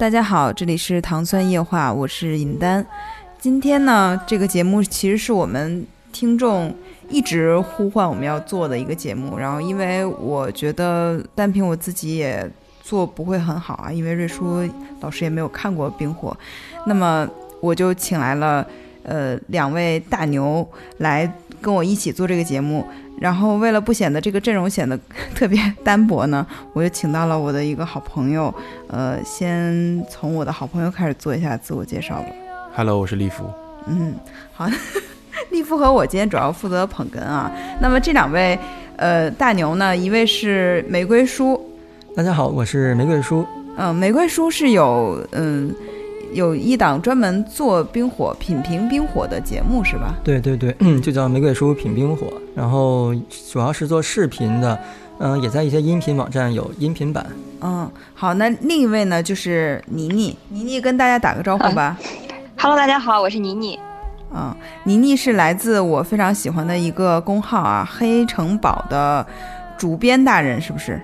[0.00, 2.86] 大家好，这里是糖酸液化，我是尹丹。
[3.38, 6.74] 今天呢，这个节目其实是我们听众
[7.10, 9.36] 一直呼唤我们要做的一个节目。
[9.36, 12.50] 然后，因为我觉得单凭我自己也
[12.82, 14.66] 做不会很好啊，因为瑞叔
[15.00, 16.34] 老师也没有看过《冰火》，
[16.86, 17.28] 那么
[17.60, 18.66] 我就请来了
[19.02, 22.86] 呃两位大牛来跟我一起做这个节目。
[23.20, 24.98] 然后为了不显得这个阵容显得
[25.36, 28.52] 特别单薄呢，我就请到了我的一个好朋友，
[28.88, 32.26] 呃，先从我的好朋友开始做一下自我介绍吧。
[32.74, 33.44] Hello，我是立福。
[33.86, 34.14] 嗯，
[34.52, 34.66] 好，
[35.50, 37.52] 立夫和我今天主要负责捧哏啊。
[37.80, 38.58] 那么这两位
[38.96, 41.60] 呃大牛呢，一位是玫瑰叔，
[42.16, 43.46] 大家好，我是玫瑰叔。
[43.76, 45.74] 嗯、玫瑰叔是有嗯
[46.32, 50.14] 有一档专门做冰火品评冰火的节目是吧？
[50.22, 53.14] 对对对，嗯， 就叫玫瑰书品冰火，然后
[53.50, 54.78] 主要是做视频的，
[55.18, 57.26] 嗯、也在一些音频网站有音频版。
[57.60, 61.96] 嗯，好，那另一位呢就是妮妮，妮妮跟大家打个招呼吧。
[62.56, 63.78] Hello，大家好，我是妮妮。
[64.32, 64.54] 嗯，
[64.84, 69.26] 妮妮是来自我非常喜欢的一个公号啊，黑城堡的
[69.76, 71.00] 主编大人，是不是？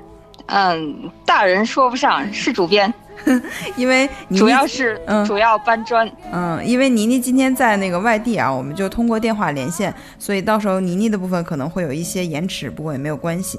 [0.46, 2.92] 嗯，大人说不上，是主编，
[3.76, 6.10] 因为主要是、嗯主要搬砖。
[6.32, 13.58] 嗯，因为妮妮今天在那个外地啊，我们就通过电话连线，所以到时候妮妮的部分可能会有一些延迟，不过也没有关系。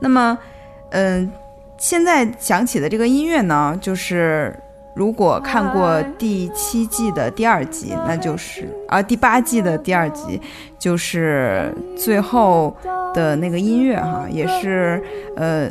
[0.00, 0.36] 那么，
[0.90, 1.30] 嗯，
[1.78, 4.54] 现在响起的这个音乐呢，就是
[4.94, 10.40] 如果看过第七季的第二集，那就是啊第八季的第二集，
[10.78, 12.76] 就是最后
[13.12, 15.02] 的那个音乐哈，也是
[15.36, 15.70] 呃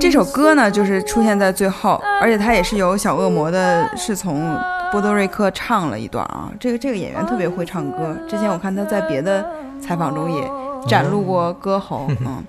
[0.00, 4.58] 这首歌呢，就是出现在最后，而且它也是由小恶魔的，是从
[4.90, 6.50] 波多瑞克唱了一段啊。
[6.58, 9.46] 这个这个演员特别会唱歌，之前我看他在别的
[9.80, 10.50] 采访中也
[10.86, 12.06] 展露过歌喉。
[12.20, 12.42] 嗯，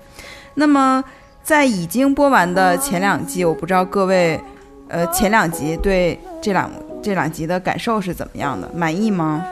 [0.54, 1.02] 那么
[1.42, 4.40] 在已经播完的前两季，我不知道各位，
[4.88, 6.70] 呃，前两集对这两
[7.02, 8.68] 这两集的感受是怎么样的？
[8.74, 9.44] 满意吗？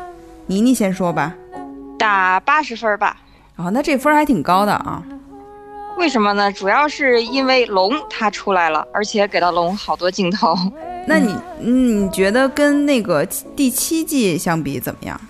[0.47, 1.35] 妮妮先说吧。
[1.99, 3.17] 打八十分吧。
[3.57, 5.03] 啊、那这分儿还挺高的啊。
[5.97, 6.53] 为什么呢？
[6.53, 10.55] 主要是因为龙它出来了，而且给到龙好多镜头。
[11.07, 13.25] 那你嗯你觉得跟那个
[13.57, 15.21] 第七季相比怎么样？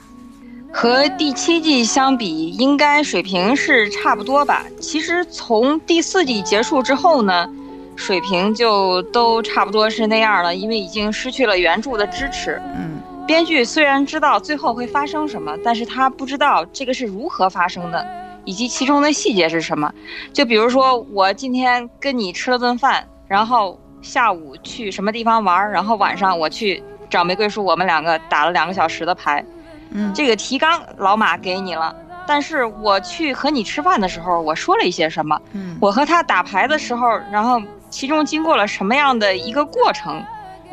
[0.72, 4.64] 和第七季相比，应该水平是差不多吧。
[4.80, 7.48] 其实从第四季结束之后呢，
[7.94, 12.60] 水平就都差不多是那样了，因为已经失去了原著的支持。
[12.76, 18.06] 嗯编剧虽然知道最后会发生什么，但是他不知道这个是如何发生的，
[18.46, 19.92] 以及其中的细节是什么。
[20.32, 29.44] 就比如说，我今天跟你吃了顿饭，然后下午去什么地方玩，然后晚上我去找玫瑰树，我们两个打了两个小时的牌。
[29.90, 31.94] 嗯这个提纲老马给你了，
[32.26, 35.40] 但是我去和你吃饭的时候，我说了一些什么？
[35.52, 40.20] 嗯我和他打牌的时候，然后其中经过了什么样的一个过程，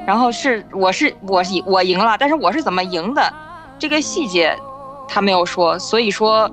[0.08, 3.32] 然后是我是我是我赢了，但是我是怎么赢的，
[3.78, 4.56] 这个细节
[5.08, 6.50] 他没有说，所以说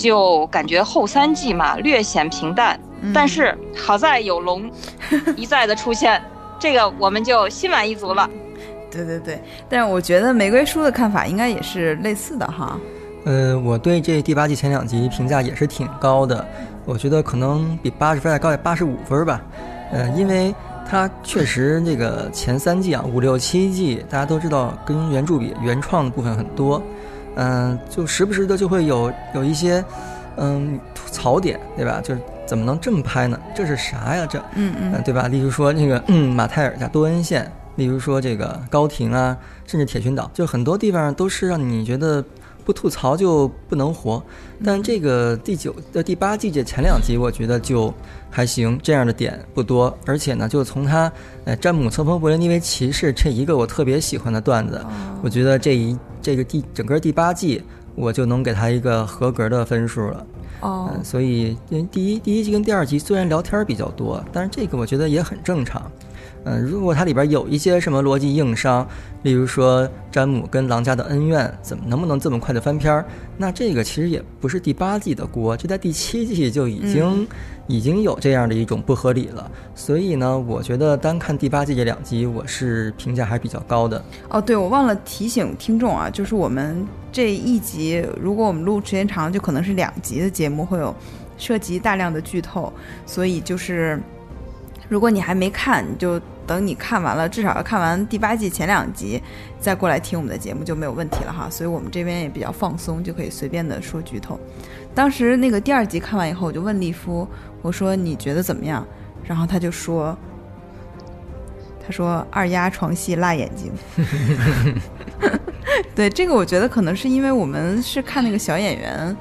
[0.00, 4.68] 就感觉后三季嘛略显平淡，嗯但是好在有龙
[5.36, 6.20] 一再的出现，
[6.58, 8.28] 这个我们就心满意足了。
[8.90, 12.76] 对对对，但是我觉得玫瑰叔的看法应该也是类似的哈。
[13.24, 16.44] 呃，我对这第八季前两集评价也是挺高的，
[16.86, 19.40] 我觉得可能比八十分还高，八十五分吧。
[19.92, 20.54] 呃，因为
[20.88, 26.82] 它确实这个前三季啊，五六七季，大家都知道跟原著比，原创的部分很多，
[27.36, 29.84] 嗯、就时不时的就会有有一些
[30.36, 32.00] 嗯吐槽点，对吧？
[32.02, 33.38] 就是怎么能这么拍呢？
[33.54, 34.26] 这是啥呀？
[34.28, 35.28] 这嗯嗯、嗯对吧？
[35.28, 39.36] 例如说那个嗯马泰尔加多恩县，例如说这个高亭啊，
[39.66, 42.24] 甚至铁群岛，就很多地方都是让你觉得
[42.64, 44.22] 不吐槽就不能活。
[44.64, 47.92] 但这个第九的第八季这前两集，我觉得就
[48.30, 49.96] 还行，这样的点不多。
[50.06, 51.10] 而且呢，就从他
[51.44, 54.84] 呃詹姆册封布林尼维骑士这一个我特别喜欢的段子，
[55.22, 57.62] 我觉得这一这个第整个第八季，
[57.94, 60.26] 我就能给他一个合格的分数了。
[60.60, 65.90] 哦嗯，所以因为第一第一季跟第二集虽然聊天儿比较多，但是这个我觉得也很正常。
[66.44, 68.86] 嗯，如果它里边有一些什么逻辑硬伤，
[69.22, 73.04] 例如说詹姆跟狼家的恩怨怎么能不能这么快的翻篇儿，
[73.36, 77.28] 那这个其实也不是第八季的锅，这在第七季就已经、
[77.66, 79.50] 已经有这样的一种不合理了。
[79.74, 84.02] 所以呢，我觉得单看第八季这两集，我是评价还比较高的。
[84.30, 90.94] 哦，对，我忘了提醒听众啊，就是我们这一集，如果我们录时间长，就可能是两集的节目，会有
[91.36, 92.72] 涉及大量的剧透，
[93.04, 94.00] 所以就是
[94.90, 99.22] 如果你还没看，你就等你看完了，至少要看完第八季前两集，
[99.58, 101.48] 再过来听我们的节目就没有问题了哈。
[101.48, 104.38] 所以我们这边也比较放松，就可以随便的说剧透。
[104.94, 107.26] 当时那个第二集看完以后，我就问丽夫，
[107.62, 108.84] 我说你觉得怎么样？
[109.24, 110.14] 然后他就说。
[111.82, 113.72] 他说：“二丫床戏辣眼睛。
[115.92, 119.16] ”对这个，我觉得可能是因为我们是看那个小演员，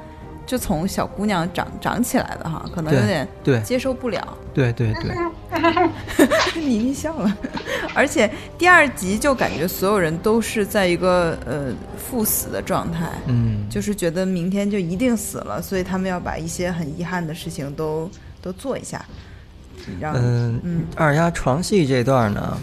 [0.49, 3.61] 就从小姑娘长长起来的哈，可能有点对。
[3.61, 4.35] 接受不了。
[4.51, 7.37] 对对对，妮妮笑了，
[7.93, 18.09] 而且第二集就感觉所有人都是在一个呃赴死的状态，嗯，就是觉得明天就一定死了，所以他们要把一些很遗憾的事情都
[18.41, 19.05] 都做一下，
[19.99, 20.85] 让嗯嗯。
[20.95, 22.57] 二丫床戏这段呢，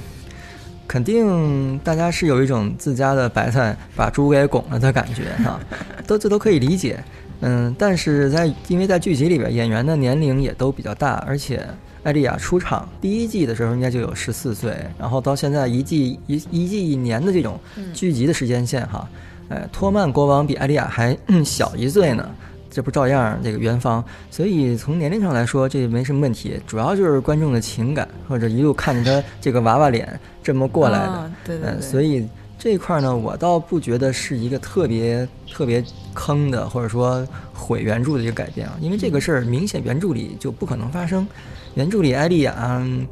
[0.88, 5.60] 肯定大家是有一种自家的白菜把猪给拱了的感觉哈、
[6.04, 6.98] 都这都可以理解。
[7.40, 11.66] 嗯，但是在因为在剧集里边，演员的年龄也都比较大，而且
[12.02, 17.58] 艾丽亚出场第一季的时候应该就有十四岁，然后到现在一季一一季一年的这种
[17.92, 19.08] 剧集的时间线哈，
[19.48, 22.28] 呃，托曼国王比艾丽亚还、嗯小一岁呢。
[22.68, 41.26] 这不照样这个元芳，所以从年龄上来说，这没什么问题，主要就是观众的情感，或者一路看着他这个娃娃脸这么过来的，啊对对嗯，对所以这一块呢，我倒不觉得是一个特别特别坑的，或者说毁原著的一个改变啊，因为这个事儿明显原著里就不可能发生，
[41.74, 43.06] 原著里艾丽亚嗯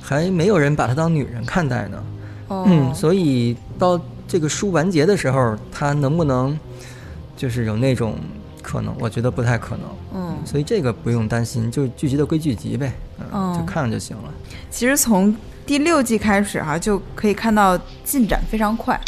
[0.00, 2.02] 还没有人把她当女人看待呢，
[2.48, 6.58] 哦，嗯，所以到这个书完结的时候，她能不能
[7.36, 8.14] 就是有那种
[8.62, 8.94] 可能？
[8.98, 9.86] 我觉得不太可能。
[10.14, 14.32] 嗯，所以这个不用担心，就剧集的归剧集呗，嗯，哦就看就行了。
[14.70, 15.34] 其实从
[15.66, 18.98] 第六季开始哈、就可以看到进展非常快。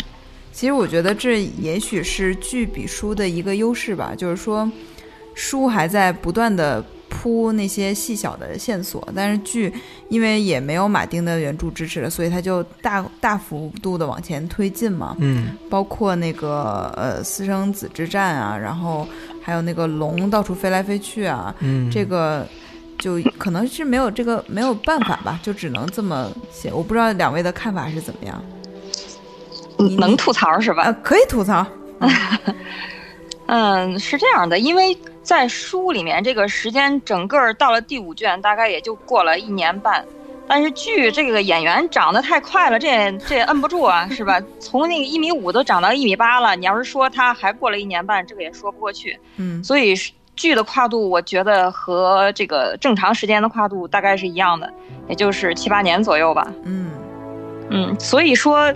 [0.53, 4.69] 其实我觉得这也许是剧比书的一个优势吧，就是说
[5.35, 9.73] 书还在不断的铺那些细小的线索，但是剧
[10.09, 15.17] 因为也没有马丁的原著支持了，所以它就大大幅度的往前推进嘛。
[15.21, 19.07] 嗯，包括那个呃私生子之战啊，然后
[19.41, 22.45] 还有那个龙到处飞来飞去啊，嗯，这个
[22.99, 26.73] 就可能是没有这个没有办法吧，就只能这么写。
[26.73, 28.43] 我不知道两位的看法是怎么样？
[29.79, 30.85] 你能吐槽是吧？
[30.85, 31.65] 啊，可以吐槽。
[33.47, 40.05] 嗯，是这样的，因为在书里面这个时间整个到了第五卷，大概也就过了一年半。
[40.47, 44.43] 但是剧这个演员长得太快了，这也这也摁不住啊，是吧？
[44.59, 49.19] 从那个一米五都长到一米八了，你要是说他还过了一年半，这个也说不过去。
[49.37, 54.73] 嗯所以是剧的跨度，我觉得和这个正常时间的跨度大概是一样的，
[55.09, 56.47] 也就是七八年左右吧。
[56.65, 56.91] 嗯
[57.71, 58.73] 嗯，所以说，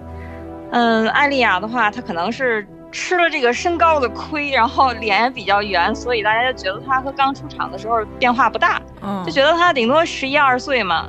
[0.72, 11.08] 嗯，艾丽亚的话，她可能是吃了这个身高的亏，然后脸也比较圆，所以大家就觉得她和刚出场的时候变化不大，嗯，就觉得她顶多十一二岁嘛，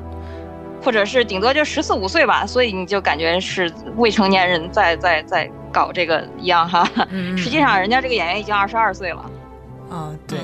[0.81, 6.87] 或者是顶多就十四五岁吧，所以你就感觉是未成年人在在在搞这个一样哈。
[7.09, 9.25] 嗯 实际上，人家这个演员已经二十二岁了，
[9.93, 10.39] 啊对，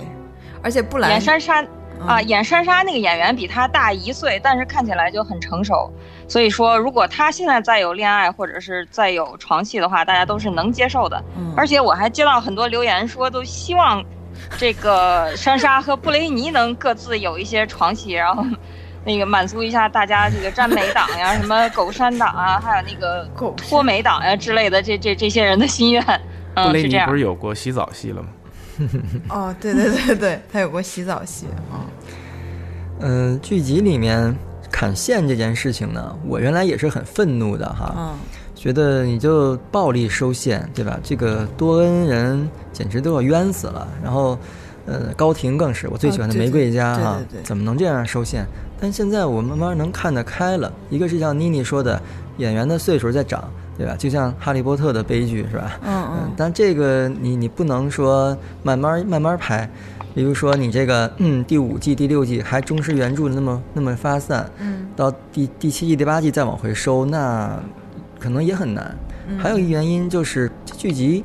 [0.61, 1.63] 而且布兰演珊莎
[2.05, 5.91] 啊，嗯演珊莎那个演员比她大一岁，但是看起来就很成熟。
[6.27, 11.19] 所以说，如果她现在再有恋爱或者是再有床戏的话，大家都是能接受的。
[11.35, 14.05] 嗯而且我还接到很多留言说，都希望
[14.55, 18.45] 这个珊莎和布雷尼能各自有一些床戏，然后
[19.03, 26.03] 那个满足一下大家这个占美党呀、什么狗山党啊，还有那个狗脱美党呀之类的这这这些人的心愿。
[26.03, 27.13] 布嗯，是这样雷尼不。
[27.13, 28.29] 是有过洗澡戏了吗？
[29.29, 31.85] 哦，对对对对，他有过洗澡戏啊。
[33.01, 34.35] 嗯、剧集里面
[34.71, 38.15] 砍线这件事情呢，我原来也是很愤怒的哈，嗯
[38.55, 40.99] 觉得你就暴力收线，对吧？
[41.01, 43.87] 这个多恩人简直都要冤死了。
[44.03, 44.37] 然后，
[44.85, 48.45] 呃，高庭更是我最喜欢的玫瑰家哈、怎么能这样收线？
[48.77, 50.69] 但现在我慢慢能看得开了。
[50.89, 52.01] 一个是像妮妮说的，
[52.35, 53.95] 演员的岁数在长，对吧？
[53.97, 55.79] 就像《哈利波特》的悲剧是吧？
[55.81, 59.67] 嗯嗯，但这个你你不能说慢慢慢慢拍，
[60.13, 67.57] 比如说你这个嗯第五季第六季还忠实原著那么那么发散，嗯到第第七季第八季再往回收，那
[68.19, 68.93] 可能也很难。
[69.29, 71.23] 嗯还有一原因就是这剧集，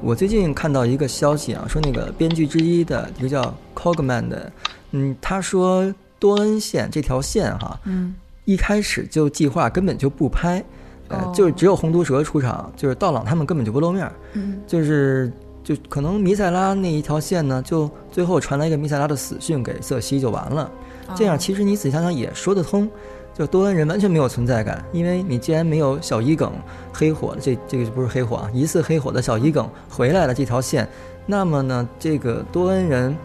[0.00, 4.52] 我最近看到一个消息啊，说那个编剧之一的一个叫 Cogman 的，
[4.92, 10.62] 嗯，他说多恩线这条线哈，嗯一开始就计划根本就不拍，
[11.32, 15.32] 就是只有红毒蛇出场，就是道朗他们根本就不露面儿，嗯就是
[15.62, 20.70] 就可能弥赛拉那一条线呢，就最后传来一个弥赛拉的死讯给瑟西就完了。
[21.14, 22.88] 这样其实你仔细想想也说得通，
[23.32, 26.52] 就多恩人完全没有存在感，因为你既然没有小伊耿
[26.92, 30.88] 黑火的这这个不是黑火啊，疑似黑火的小伊耿回来了这条线，
[31.26, 33.16] 那么呢，这个多恩人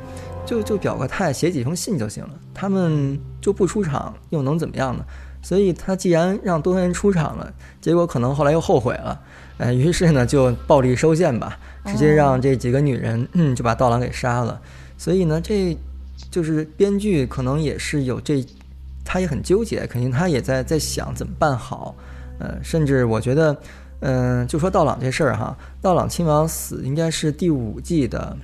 [0.46, 5.04] 就就表个态，写几封信就行了，他们就不出场又能怎么样呢？
[5.42, 9.20] 所以他既然让多恩人出场了，结果可能后来又后悔了，
[9.58, 14.62] 呃，于是呢就暴力收线吧，直接让这几个女人嗯就把道朗给杀了。
[14.98, 15.76] 所以呢，这
[16.30, 18.46] 就是编剧可能也是有这，
[19.04, 21.96] 他也很纠结，肯定他也在在想怎么办好，
[22.40, 23.58] 呃，甚至我觉得，
[24.02, 28.38] 嗯、就说道朗这事儿哈，道朗亲王死应该是第五季的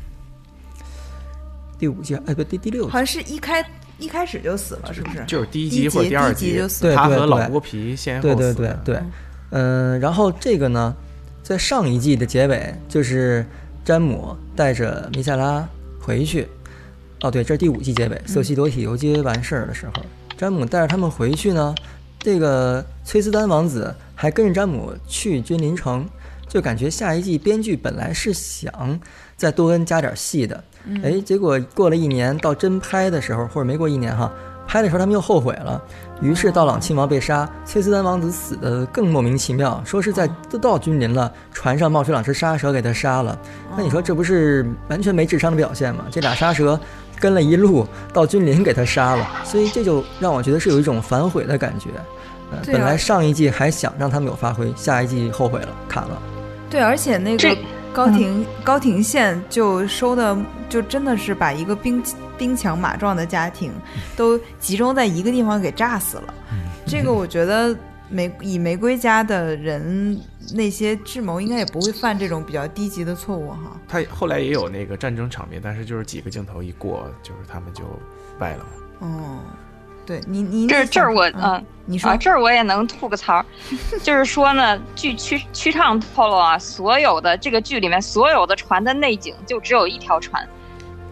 [1.78, 3.64] 第五季，哎不第第六季好，像是一开
[4.00, 5.24] 一开始就死了，是不是？
[5.26, 9.00] 就是第一集或者第二第集就死了他和对对对老剥皮先后对对对对，
[9.52, 10.96] 嗯，然后这个呢，
[11.44, 13.46] 在上一季的结尾，就是
[13.84, 15.68] 詹姆带着弥赛拉
[16.00, 16.48] 回去。
[17.22, 20.04] 哦，对，这是第五季结尾，瑟西夺体游街完事儿的时候，
[20.38, 21.74] 詹姆带着他们回去呢。
[22.20, 26.08] 这个崔斯丹王子还跟着詹姆去君临城，
[26.48, 29.00] 就感觉下一季编剧本来是想
[29.36, 30.62] 再多恩加点戏的，
[31.04, 34.32] 哎，结果过了一年，到真拍的时候，或者没过一年哈，
[34.68, 35.82] 拍的时候他们又后悔了，
[36.22, 43.38] 于是道朗亲王被杀，崔斯丹王子死的更莫名其妙，说是在都到君临了，船上冒出两只杀蛇给他杀了。
[43.76, 46.06] 那你说这不是完全没智商的表现吗？
[46.12, 46.80] 这俩杀蛇
[47.20, 51.90] 跟了一路到君临给他杀了，所以这就让我觉得是有一种反悔的感觉。
[52.52, 56.22] 呃，啊本来上一季还想让他们有发挥，下一季后悔了，砍了。
[56.70, 60.38] 对，而且那个这高庭、高庭县就收的，
[60.70, 62.04] 就真的是把一个兵
[62.38, 63.72] 兵强马壮的家庭
[64.16, 66.34] 都集中在一个地方给炸死了。
[66.86, 67.76] 这个我觉得
[68.08, 70.20] 玫以玫瑰家的人
[70.54, 73.80] 那些智谋应该也不会犯这种比较低级的错误哈。
[73.88, 77.84] 他后来也有那个战争场面，但是就是几个镜头一过，就是他们就
[78.38, 78.66] 败了。
[79.00, 79.40] 哦，
[80.08, 83.46] 对你你这这儿我嗯，嗯你说、啊，这儿我也能吐个槽，
[84.02, 90.48] 就是说呢，据曲曲畅透露啊，所有的这个剧里面所有的船的内景就只有一条船，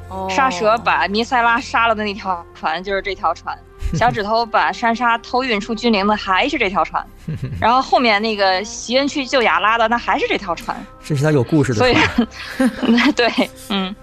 [0.09, 3.57] 哦沙蛇把弥塞拉杀了的那条船就是这条船，
[3.95, 7.05] 小指头把珊莎偷运出军营的还是这条船，
[7.59, 13.11] 然后后面那个席恩去救雅拉的那还是这条船，这是他有故事的所以船。
[13.13, 13.29] 对，
[13.69, 13.95] 嗯。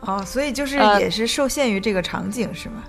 [0.00, 2.82] 哦，所以就是呃也是受限于这个场景是吧？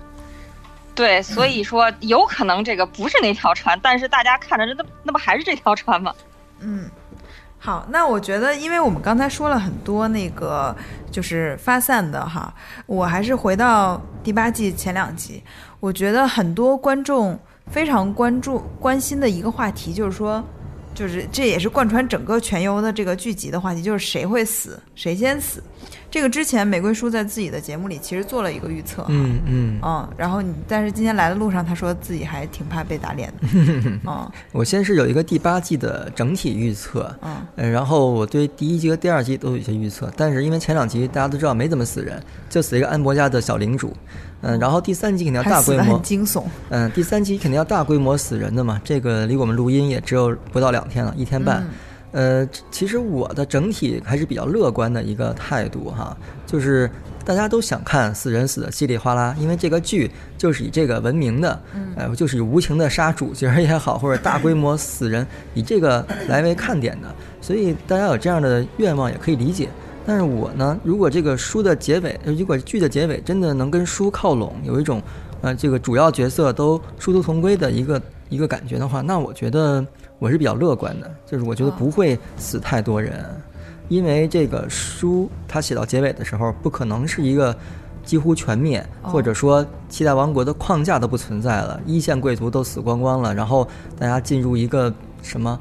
[0.94, 6.14] 对，所以说有可能这个不是那条船，但是大家看着那那不还是这条船吗？
[6.60, 6.88] 嗯，
[7.58, 10.74] 好，那我觉得，因为我们刚才说了很多那个
[11.10, 12.54] 就是发散的哈，
[12.86, 15.42] 我还是回到第八季前两集，
[15.80, 20.42] 我觉得很多观众非常关注关心的一个话题，就是说，
[20.94, 25.62] 就是这也是贯穿整个全游的这个剧集的话题，就是谁会死，谁先死。
[26.10, 33.48] 这个之前玫瑰叔在自己的节目里其实做了一个预测哈，嗯嗯，嗯，然后你但是今天来的路上，他说自己还挺怕被打脸的，
[34.06, 43.92] 嗯我先是有一个第八季的整体预测，嗯呃，然后我对第一季和第二季都有一些预测，但是因为前两集大家都知道没怎么死人，就死一个安博家的小领主，
[44.44, 51.62] 嗯、然后第三集肯定要大规模，惊悚，嗯、第三集肯定要大规模死人的嘛，这个离我们录音也只有不到两天了，一天半。
[51.62, 51.70] 嗯
[52.14, 56.88] 呃，其实我的整体还是比较乐观的一个态度哈，就是
[57.24, 60.08] 大家都想看死人死的稀里哗啦，因为这个剧
[60.38, 61.60] 就是以这个闻名的，
[61.96, 69.68] 呃，就是以无情的杀主角也好，或者大规模死人以这个来为看点的，所以大家有这样的愿望也可以理解。
[70.06, 75.02] 但是我呢，如果这个书的结尾，呃如果剧的结尾真的能跟书靠拢，有一种
[75.40, 79.84] 呃这个主要角色都殊途同归的一个一个感觉的话，那我觉得
[80.18, 83.24] 我是比较乐观的，就是我觉得不会死太多人，
[83.88, 87.56] 因为这个书它写到结尾的时候，不可能是一个
[88.04, 93.66] 几乎全灭，哦或者说七大王国的框架都不存在了，一线贵族都死光光了，然后
[93.98, 94.92] 大家进入一个
[95.22, 95.58] 什么？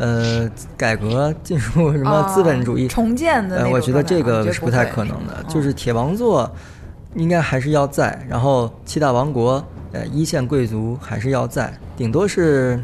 [0.00, 5.36] 呃，改革进入什么资本主义、哦重建的呃，我觉得这个是不太可能的。
[5.36, 6.50] 嗯就是铁王座
[7.16, 12.82] 应该还是要在，然后七大王国呃，一线贵族还是要在，顶多是，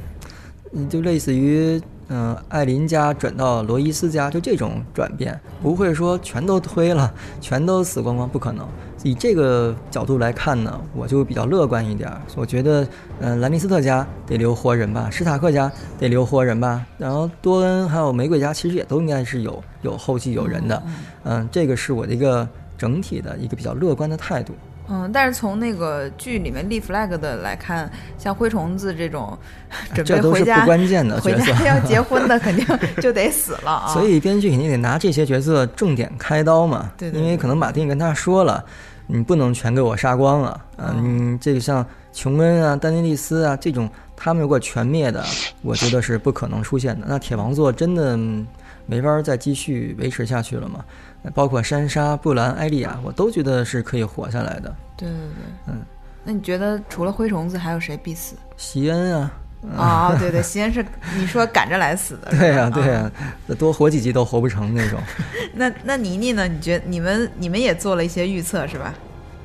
[0.75, 8.69] 嗯就类似于，嗯、艾琳家转到罗伊斯家，就这种转变，不会说全都推了，全都死光光，不可能。
[9.03, 12.21] 以这个角度来看呢，我就比较乐观一点儿。
[12.35, 12.87] 我觉得，
[13.21, 20.83] 嗯、兰尼斯特家得留活人吧，史塔克家得留活人吧，然后多恩还有玫瑰家其实也都应该是有有后继有人的。
[21.25, 24.55] 嗯，这个是我的一个整体的一个比较乐观的态度。
[24.89, 29.37] 嗯，但是从那个剧里面立 flag 的来看，像灰虫子这种
[29.95, 32.65] 准备这都是不回家关键的回家要 结婚的，肯定
[33.01, 33.89] 就得死了啊。
[33.93, 38.65] 所以编剧肯定得拿这些角色重点开刀嘛，对对对因为可能马丁跟他说了，
[39.07, 45.25] 你不能全给我杀光啊，啊，你这个像琼恩啊、丹尼利斯啊这种，他们如果全灭的，
[45.63, 47.07] 我觉得是不可能出现的。
[47.09, 48.47] 那铁王座真的嗯
[48.87, 50.85] 没法再继续维持下去了嘛？
[51.27, 54.73] 那包括珊莎、布兰、艾莉亚，我都觉得是可以活下来的。
[54.97, 55.27] 对对对，
[55.67, 55.83] 嗯。
[56.23, 58.37] 那你觉得除了灰虫子，还有谁必死？
[58.57, 59.33] 席恩啊，
[59.77, 62.31] 啊、对对，西恩是你说赶着来死的。
[62.31, 63.11] 对呀、对呀、
[63.49, 65.01] 啊多活几集都活不成那种。
[65.53, 66.47] 那那妮妮呢？
[66.47, 68.95] 你觉你们你们也做了一些预测是吧？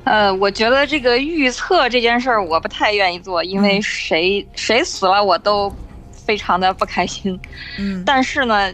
[0.04, 5.72] 呃，我觉得这个预测这件事儿我不太愿意做，因为谁、谁死了我都
[6.12, 7.38] 非常的不开心。
[7.78, 8.72] 嗯，但是呢，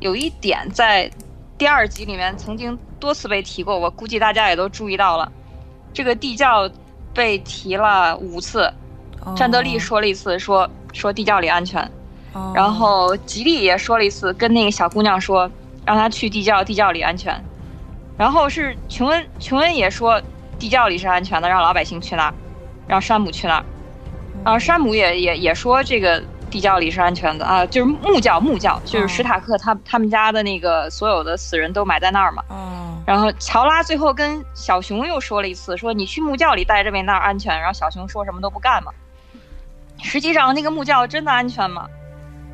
[0.00, 1.08] 有一点在
[1.56, 5.30] 第二集里面曾经多次被提过，我估计大家也都注意到了，
[5.92, 6.68] 这个地窖
[7.12, 8.72] 被提了五次，
[9.36, 11.80] 战斗力说了一次，说说地窖里安全，
[12.32, 15.48] 哦，然后吉利也说了一次，跟那个小姑娘说
[15.86, 17.40] 让她去地窖，地窖里安全。
[18.16, 20.20] 然后是琼恩，琼恩也说
[20.58, 22.34] 地窖里是安全的，让老百姓去那儿，
[22.88, 23.64] 让山姆去那儿。
[24.44, 26.22] 然后山姆也也也说这个
[26.54, 32.44] 地窖里是安全的啊，就是木窖木窖，就是史塔克他他们家的那个所有的死人都埋在那儿嘛。
[32.48, 37.58] 嗯，然后乔拉最后跟小熊又说了一次，说你去木窖里待着呗，那儿安全。
[37.58, 38.92] 然后小熊说什么都不干嘛。
[40.00, 41.88] 实际上那个木窖真的安全吗？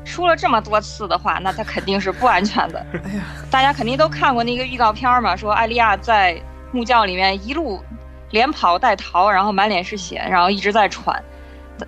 [0.03, 2.83] 说了这么多次的话，那它肯定是不安全的。
[3.05, 6.41] 哎呀，大家肯定都看过那个预告片嘛，说艾利亚在
[6.71, 7.79] 木窖里面一路
[8.31, 11.23] 连跑带逃，然后满脸是血，然后一直在喘，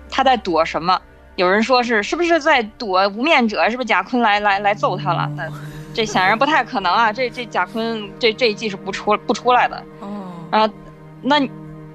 [0.08, 0.96] 他在躲什么？
[1.36, 3.68] 有人说是是不是在躲无面者？
[3.70, 5.30] 是不是贾坤来来来揍他了？
[5.36, 5.50] 但
[5.92, 7.12] 这显然不太可能啊！
[7.12, 9.82] 这这贾坤这这一季是不出不出来的。
[10.00, 10.74] 哦，然后，
[11.22, 11.40] 那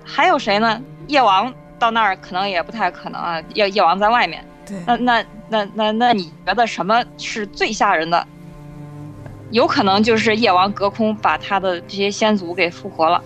[0.06, 0.82] 还有谁呢？
[1.08, 3.42] 夜王到那儿可能也不太可能啊。
[3.54, 8.26] 夜夜王在外面，对，那那那那那你觉得什么是最吓人的？
[9.52, 13.22] 有可能就是夜王隔空把他的这些先祖给复活了，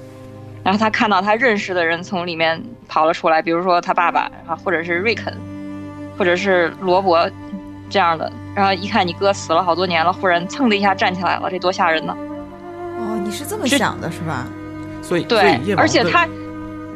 [0.63, 5.37] 然后他看到他认识的人从里面跑了出来，比如说他爸爸啊，或者是瑞肯，
[6.17, 7.29] 或者是罗伯
[7.89, 12.15] 这样的，然后一看你哥死了好多年了，忽然蹭的一下站起来了，这多吓人呢！
[12.97, 14.47] 哦，你是这么想的是吧？
[15.01, 16.25] 所以，对而且他，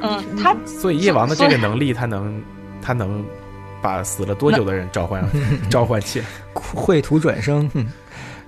[0.01, 2.41] 嗯，他所以夜王的这个能力，他能，
[2.82, 3.23] 他能
[3.82, 5.23] 把死了多久的人召唤
[5.69, 6.25] 召唤起来。
[6.53, 7.86] 绘图转生，哼，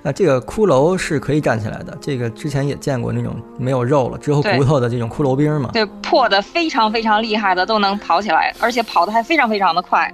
[0.02, 1.98] 那这个骷髅是可以站起来的。
[2.00, 5.72] 这个之前也见过那种没有肉了，只有骨头的这种骷髅兵嘛。
[5.74, 10.12] 对破的非常非常厉害的都能跑起来，而且跑的还非常非常的快，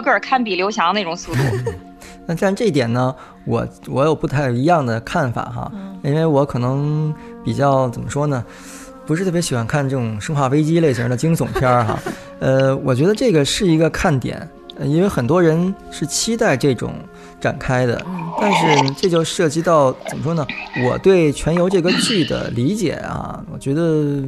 [0.00, 1.40] 个堪比刘翔那种速度。
[2.26, 5.70] 那但这一点呢，我我有不太一样的看法哈，
[6.02, 7.12] 因为我可能
[7.44, 8.44] 比较怎么说呢，
[9.04, 11.98] 不是特别喜欢看这种生化危机类型的惊悚片儿哈。
[12.38, 16.94] 呃，我觉得这个是一个看点，呃因为很多人是期待这种
[17.40, 18.00] 展开的，
[18.40, 20.46] 但是这就涉及到怎么说呢？
[20.86, 24.22] 我对《全游》这个剧的理解啊，我觉得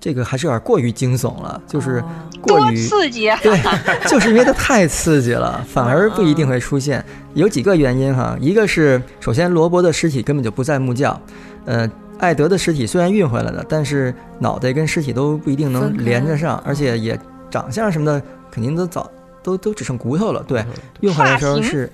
[0.00, 2.02] 这个还是有点过于惊悚了，就是
[2.40, 3.38] 过于刺激啊！
[3.44, 3.60] 对，
[4.08, 7.04] 就是因为它太刺激了， 反而不一定会出现。
[7.34, 11.20] 有几个原因哈，一个是首先罗伯的尸体根本就不在木窖，
[11.66, 17.18] 呃，艾德的尸体虽然运回来了，但是脑袋跟尸体都不一定能连着上，而且也
[17.50, 19.10] 长相什么的肯定都早
[19.42, 20.42] 都都只剩骨头了。
[20.48, 20.64] 对，
[21.00, 21.92] 运回来的时候是，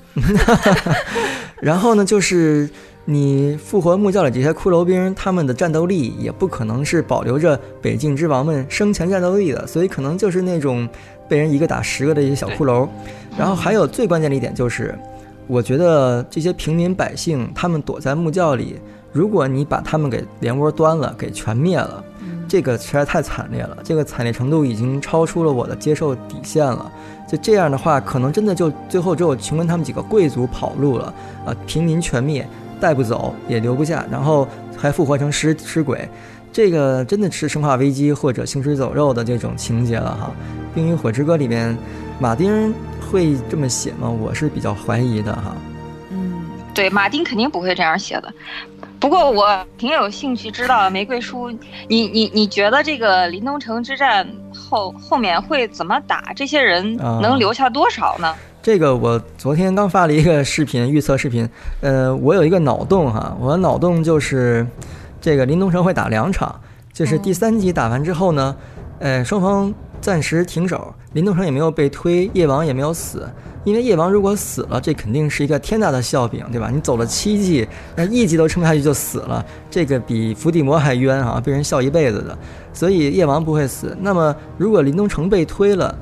[1.61, 2.71] 然后呢，就是
[3.09, 10.89] 你复活木窖里这些骷髅兵，他们的战斗力也不可能是保留着北境之王们生前战斗力的，所以可能就是那种
[11.29, 12.89] 被人一个打十个的一些小骷髅。
[13.39, 14.93] 然后还有最关键的一点就是，
[15.47, 18.81] 我觉得这些平民百姓他们躲在木窖里，
[19.13, 22.03] 如果你把他们给连窝端了，给全灭了。
[22.49, 26.91] 这个实在太惨烈了，这个惨烈程度已经超出了我的接受底线了。
[27.29, 31.13] 就这样的话，可能真的就最后只有琼恩他们几个贵族跑路了，
[31.45, 32.49] 啊，平民全灭，
[32.81, 36.09] 带不走也留不下，然后还复活成尸尸鬼，
[36.53, 40.31] 这个真的是《生化危机》或者《行尸走肉》的这种情节了哈。
[40.75, 41.77] 《冰与火之歌》里面，
[42.19, 42.75] 马丁
[43.11, 44.09] 会这么写吗？
[44.09, 45.57] 我是比较怀疑的哈。
[46.11, 48.33] 嗯，对，马丁肯定不会这样写的。
[48.99, 51.51] 不过我挺有兴趣知道玫瑰叔，
[51.87, 56.33] 你你你觉得这个林东城之战后后面会怎么打？
[56.35, 58.35] 这些人啊能留下多少呢？
[58.67, 61.49] 这个我昨天刚发了一个视频预测视频，
[61.83, 64.67] 呃，我有一个脑洞哈，我的脑洞就是
[65.21, 66.53] 这个林东城会打两场，
[66.93, 68.57] 就是第三集打完之后呢，
[68.99, 73.29] 呃，双方暂时停手，林东城也没有被推，夜王也没有死，
[73.63, 76.69] 因为夜王如果死了，这肯定是一个天大的笑柄，对吧？
[76.69, 82.37] 你走了七季，那一季都撑不下去就死了，这个比伏地魔还冤啊，被人笑一辈子的，
[82.73, 83.97] 所以夜王不会死。
[84.01, 85.97] 那么如果林东城被推了，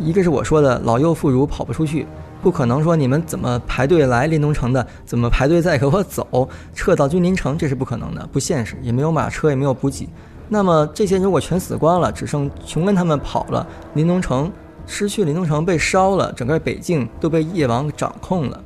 [0.00, 2.06] 一个是我说的老幼妇孺跑不出去，
[2.42, 10.08] 不可能说你们怎么排队来临东城的，怎么排队再给我走，撤到君临城，这是不可能的，不现实，也没有马车，也没有补给。
[10.48, 14.50] 那么这些如果全死光了，只剩琼恩他们跑了，临东城
[14.86, 18.60] 失去临东城被烧了，整个北境都被夜王掌控了，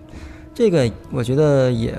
[0.55, 1.95] 这个我觉得也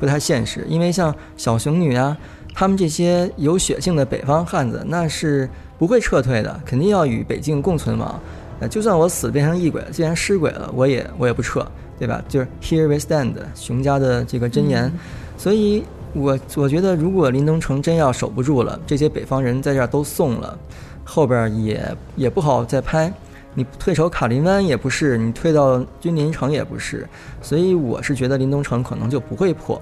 [0.00, 2.16] 不太现实，因为像小熊女啊，
[2.54, 8.18] 他们这些有血性的北方汉子，那是不会撤退的，肯定要与北境共存亡。
[8.62, 11.66] 呃，就算我死变成异鬼了，既然尸鬼了，我也我也不撤，
[11.98, 12.22] 对吧？
[12.28, 14.92] 就是 Here we stand，熊家的这个箴言。
[15.36, 20.56] 所以我我觉得，如果林东城真要守不住了，这些北方人在这儿都送了，
[21.02, 23.12] 后边儿也也不好再拍。
[23.54, 27.04] 你退守卡林湾也不是，你退到君临城也不是，
[27.40, 29.80] 所以我是觉得林东城可能就不会破。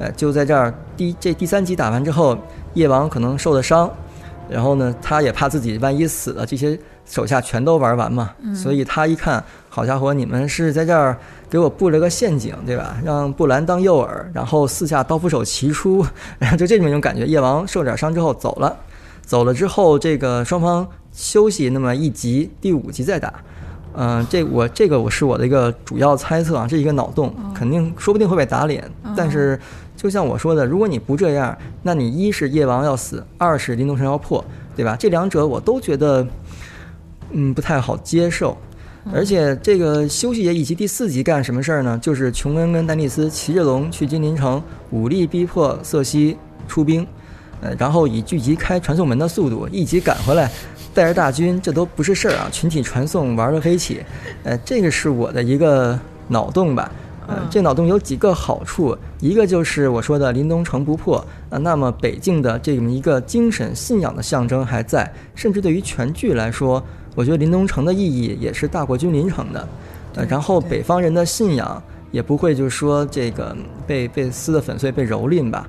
[0.00, 2.36] 呃，就在这儿第这第三集打完之后，
[2.74, 3.88] 夜王可能受了伤，
[4.50, 11.16] 然后呢，他也怕自己万一死了，这些手下全都玩完嘛，所以他一看，好家伙，你们是在这儿
[11.48, 12.96] 给我布了个陷阱，对吧？
[13.04, 16.04] 让布兰当诱饵，然后四下刀斧手齐出，
[16.38, 17.24] 然 后就这么一种感觉。
[17.24, 18.76] 夜王受点伤之后走了，
[19.22, 23.32] 走了之后，这个双方休息那么一集，第五集再打。
[23.98, 28.84] 嗯、这我这个我是我的一个主要猜测啊，这一个脑洞，肯定说不定会被打脸。
[29.16, 29.58] 但是
[29.96, 34.44] 就像我说的，如果你不这样，那你一是夜王要死，二是林东城要破，
[34.76, 34.94] 对吧？
[34.98, 36.26] 这两者我都觉得，
[37.30, 38.56] 嗯，不太好接受。
[39.12, 41.96] 而且这个休息节以及第四集干什么事儿呢？
[42.02, 44.60] 就是琼恩跟丹尼斯骑着龙去金陵城，
[44.90, 46.36] 武力逼迫瑟西
[46.66, 47.06] 出兵，
[47.60, 50.50] 呃，然后以聚集开传送门的速度一集赶回来，
[50.92, 52.48] 带着大军，这都不是事儿啊！
[52.50, 54.02] 群体传送玩了黑起，
[54.42, 56.90] 呃，这个是我的一个脑洞吧。
[57.28, 66.82] 呃，这脑洞有几个好处，一个就是我说的林东城不破啊，那么北境的这么一个精神信仰的象征还在，甚至对于全剧来说，
[67.16, 69.68] 我觉得林东城的意义也是大过君临城的。
[70.14, 73.54] 呃，然后北方人的信仰也不会就是说这个
[73.86, 75.68] 被被撕得粉碎、被蹂躏吧。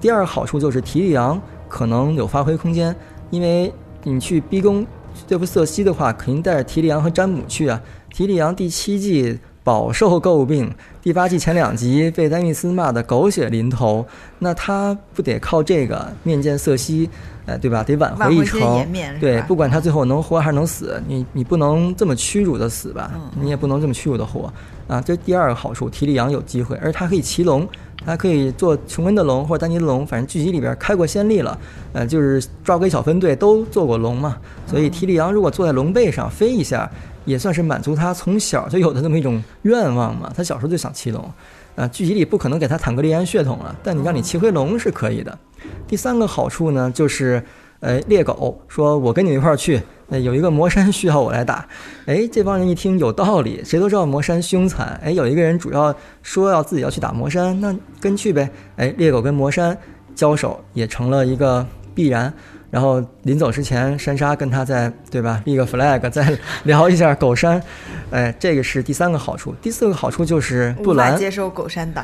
[0.00, 2.94] 第二个好处就是提里昂可能有发挥空间，
[3.30, 3.72] 因为
[4.04, 4.86] 你去逼宫
[5.26, 7.80] 对付瑟西的话，肯定带着提里昂和詹姆去啊。
[8.10, 14.06] 提里昂第七季饱受诟病，第八季前两集被丹尼斯骂得狗血淋头，
[14.38, 17.08] 那他不得靠这个面见瑟西，
[17.46, 17.82] 呃，对吧？
[17.82, 23.10] 得挽回一挽回些城颜面是，对，不管他最后能活还是能死，你你不能这么屈辱的死吧？
[23.14, 24.52] 嗯你也不能这么屈辱的活
[24.86, 25.00] 啊！
[25.00, 27.66] 这是第二个好处，提里昂有机会，而他可以骑龙，
[28.04, 31.58] 他可以做琼恩的龙或者丹尼的龙，反正剧集里边开过先例了，
[31.92, 36.88] 呃，就是抓鬼小分队都做过龙嘛，所以提里昂如果坐在龙背上飞一下，
[37.24, 40.32] 也算是满足他从小就有的那么一种愿望嘛。
[40.36, 41.28] 他小时候就想骑龙，
[41.74, 45.38] 啊，剧集里不可能给他坦格利安血统了，但你让你骑回龙是可以的。
[45.86, 47.42] 第三个好处呢，就是，
[47.80, 49.80] 呃，猎狗说我跟你一块儿去，
[50.10, 51.66] 呃，有一个魔山需要我来打，
[52.06, 59.76] 哎，这帮人一听有道理，谁都知道魔山凶残，哎，有一个人主要说要自己要去打魔山，那跟去呗，哎，猎狗跟魔山
[60.14, 62.32] 交手也成了一个必然。
[62.72, 67.62] 然后临走之前，珊莎跟他在对吧立个 flag，再 聊一下狗山，
[68.10, 69.54] 哎，这个是第三个好处。
[69.60, 72.02] 第四个好处就是布兰接受狗山党，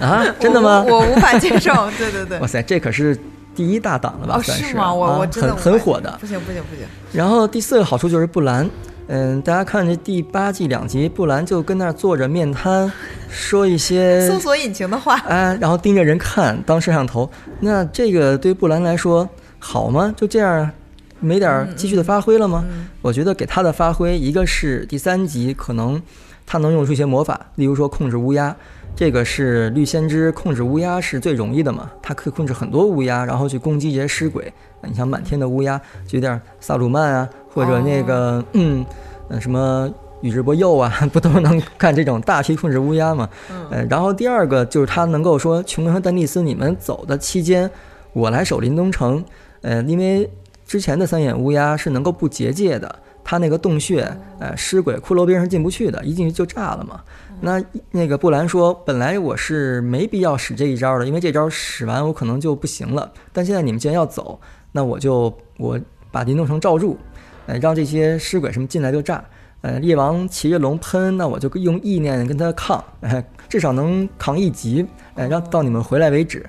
[0.00, 0.84] 啊，真的吗？
[0.88, 2.46] 我我无法接受， 对对对哇。
[2.48, 3.16] 塞，这可是
[3.54, 4.34] 第一大党了吧？
[4.38, 4.92] 哦，算是吗？
[4.92, 6.10] 我啊我真的很很火的。
[6.20, 8.68] 不行不行不行，然后第四个好处就是布兰，
[9.06, 12.90] 嗯，大家看这第八季两集，布兰就跟那儿坐着面瘫，
[13.28, 17.30] 说一些搜索引擎的话，哎，然后盯着人看当摄像头。
[17.60, 19.28] 那这个对布兰来说
[19.60, 20.12] 好吗？
[20.16, 20.72] 就这样啊
[21.20, 22.64] 没点儿继续的发挥了吗？
[23.02, 26.00] 我觉得给他的发挥，一个是第三集可能
[26.46, 28.56] 他能用出一些魔法，例如说控制乌鸦。
[28.96, 34.52] 这个是绿先知控制乌鸦是最容易的嘛，他可以控制很多乌鸦，然后去攻击这些尸鬼。
[34.82, 38.84] 你像满天的乌鸦，就有点萨鲁曼啊，或者那个、嗯，
[39.28, 39.88] 呃什么
[40.22, 43.28] 宇智波鼬啊， 不都能干这种大批控制乌鸦吗？
[43.70, 47.70] 呃，然后第二个就是他能够说，琼恩和丹尼斯你们走的期间，
[48.12, 49.22] 我来守林东城。
[49.62, 50.30] 呃，因为
[50.66, 54.02] 之前的三眼乌鸦是能够不结界的，它那个洞穴，
[54.38, 57.00] 呃，尸鬼骷髅兵是进不去的，一进去就炸了嘛。
[57.40, 63.10] 那那个布兰说，本来我是没必要使这一招的，因为这招使完我可能就不行了。
[63.32, 64.38] 但现在你们既然要走，
[64.72, 65.78] 那我就我
[66.10, 66.98] 把您弄成罩住，
[67.46, 69.24] 呃，让这些尸鬼什么进来就炸。
[69.62, 76.44] 呃，猎王骑着龙喷，那我就用意念跟他抗，呃，至少能扛一级，呃，让到你们回来为止。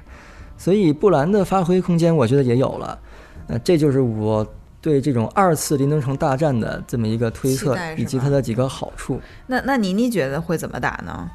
[0.61, 2.99] 所以布兰的发挥空间，我觉得也有了。
[3.47, 4.45] 呃，这就是我
[4.79, 9.19] 对这种二次林登城大战的这么一个推测以及它的几个好处。
[9.47, 11.31] 那那妮妮觉得会怎么打呢？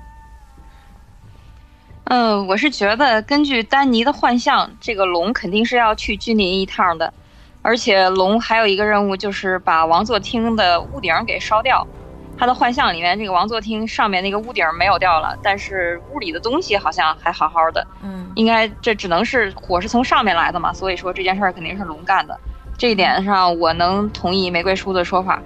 [2.04, 7.12] 嗯，我是觉得根据丹尼的幻象，这个龙肯定是要去君临一趟的，
[7.62, 11.84] 而且龙还有一个任务就是把王座厅的屋顶给烧掉。
[12.38, 17.86] 他的幻象里面，这个王座厅上面那个屋顶没有掉了，但是屋里的东西好像还好好的。
[18.02, 22.38] 嗯应该这只能是火是从上面来的嘛，所以说这件事儿肯定是龙干的。
[22.76, 25.42] 这一点上我能同意玫瑰叔的说法。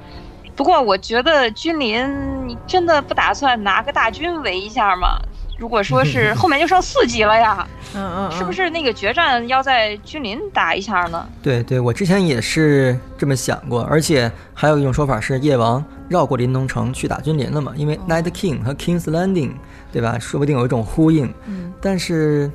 [0.57, 5.21] 不过我觉得君临，你真的不打算拿个大军围一下吗？
[5.61, 11.29] 如果说是 后面就剩四集了呀，嗯嗯，是不是那个决战要在君临打一下呢？
[11.43, 19.53] 对对，我之前也是这么想过，而且还有一种说法是夜王绕过临冬城去打君临了嘛，因为 Night King 和 King's Landing，
[19.93, 20.19] 对吧？
[20.19, 21.33] 说不定有一种呼应。
[21.47, 22.51] 嗯但是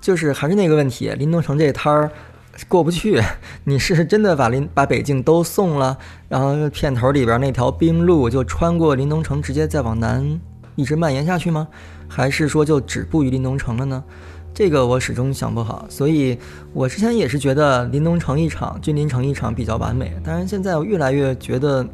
[0.00, 2.10] 就是还是那个问题，临冬城这摊儿
[2.68, 3.22] 过不去。
[3.64, 5.96] 你是真的把临把北境都送了，
[6.28, 10.40] 然后片头里边那条冰路就穿过临冬城，直接再往南
[10.76, 11.68] 一直蔓延下去吗？
[12.10, 14.02] 还是说就止步于林东城了呢？
[14.52, 16.36] 这个我始终想不好，所以
[16.72, 21.86] 我之前也是觉得林东城一场、君临城一场比较完美，但是现在我越来越觉得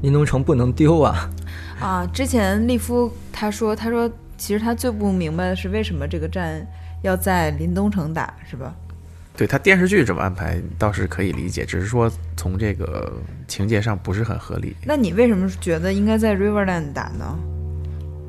[0.00, 1.28] 林东城不能丢啊。
[1.80, 6.64] 啊，之前利夫他说他说其实他最不明白的是为什么这个战
[7.02, 8.72] 要在林东城打，是吧？
[9.36, 13.12] 对他电视剧这么安排倒是可以理解，只是说从这个
[13.46, 14.74] 情节上不是很合理。
[14.84, 17.38] 那你为什么觉得应该在 Riverland 打呢？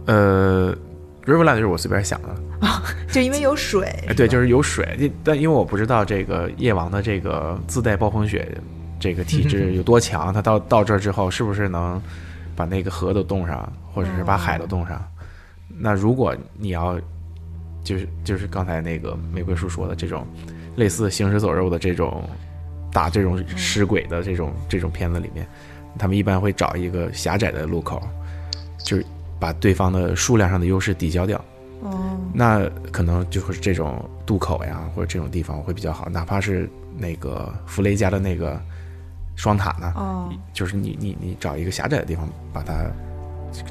[0.06, 0.76] 呃
[1.30, 2.36] ，Riverland 就是我随便想的，
[3.12, 8.48] 就因为有水，哎，对，就是是有水，但因为我不知道这个夜王的这个自带暴风雪
[9.00, 12.02] 这个体质 有多强，他到到这儿之后是不是能
[12.56, 15.02] 把那个河都冻上，或者是把海都冻上？
[15.78, 17.00] 那如果你要
[17.84, 20.28] 就是就是刚才那个玫瑰树说的这种
[20.76, 22.22] 类似行尸走肉的这种
[22.92, 25.48] 打这种尸鬼的这种这种片子里面，
[25.98, 28.02] 他们一般会找一个狭窄的路口，
[28.84, 29.06] 就是
[29.40, 31.44] 把对方的数量上的优势抵消掉。
[31.82, 38.62] 哦，那可能就是这种渡口呀，或者这种地方会比较好，哪怕是那个弗雷家的那个
[39.38, 42.74] 双塔呢，哦，就是你你你找一个狭窄的地方把它，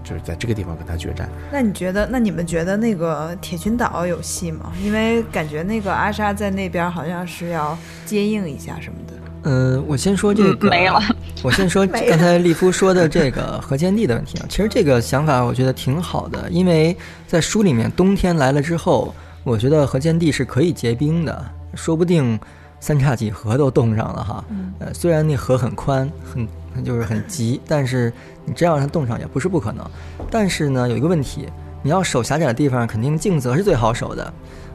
[0.03, 1.29] 就是在这个地方跟他决战。
[1.53, 4.73] 那你觉得，那你们觉得那个铁群岛有戏吗？
[4.83, 7.77] 因为感觉那个阿莎在那边好像是要
[8.07, 9.18] 接应一下什么的。
[9.45, 11.01] 嗯，我先说这个，没了。
[11.43, 16.97] 我先说刚才利夫说的这个河间地的问题啊，其实这个想法我觉得挺好的，因为
[17.27, 22.39] 在书里面冬天来了之后，我觉得河间地是可以结冰的，说不定
[22.81, 24.45] 三叉戟河都冻上了哈。
[24.81, 28.13] 呃，虽然那河很宽，很就是很急，但是
[28.45, 29.89] 你真要让它冻上也不是不可能。
[30.31, 31.49] 但是呢，有一个问题，
[31.83, 34.33] 你要守狭窄的地方，肯定静泽是最好守的。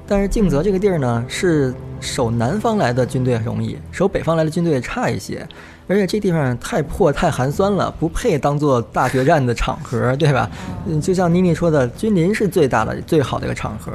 [0.07, 5.47] 但是静泽这个地儿呢，是守南方来的军队容易，守北方来的军队差一些。
[5.85, 10.49] 而且这地方太破太寒酸了，不配当做大决战的场合，对吧？
[10.85, 13.91] 嗯，就像妮妮说的，君临是最大的、最好的一个场合。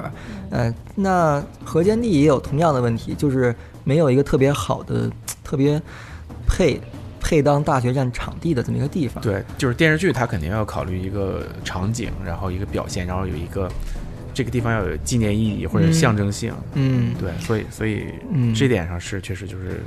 [0.50, 5.10] 呃，那河间地也有同样的问题，就是没有一个特别好的、
[5.42, 5.80] 特别
[6.46, 6.78] 配
[7.18, 9.22] 配当大决战场地的这么一个地方。
[9.22, 13.66] 对，就是电视剧它肯定要考虑一个场景，然后一个表现，然后有一个
[14.38, 16.54] 这个地方要有纪念意义或者嗯象征性。
[16.74, 19.80] 嗯，对，所以所以嗯这点上是确实就是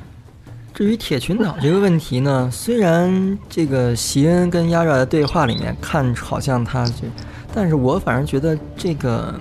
[0.74, 7.08] 至于铁群岛这个问题呢， 虽然这个席恩跟亚热的对话里面看好像他这，
[7.56, 9.34] 但是我反而觉得这个，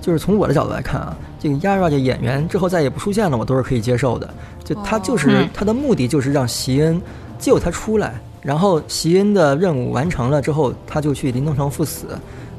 [0.00, 4.32] 就是从我的角度来看啊，这个亚热这演员之后再也不出现了，我都是可以接受的。
[4.64, 7.02] 就他就是、嗯他的目的就是让席恩
[7.36, 12.06] 救他出来，然后席恩的任务完成了之后，他就去临冬城赴死。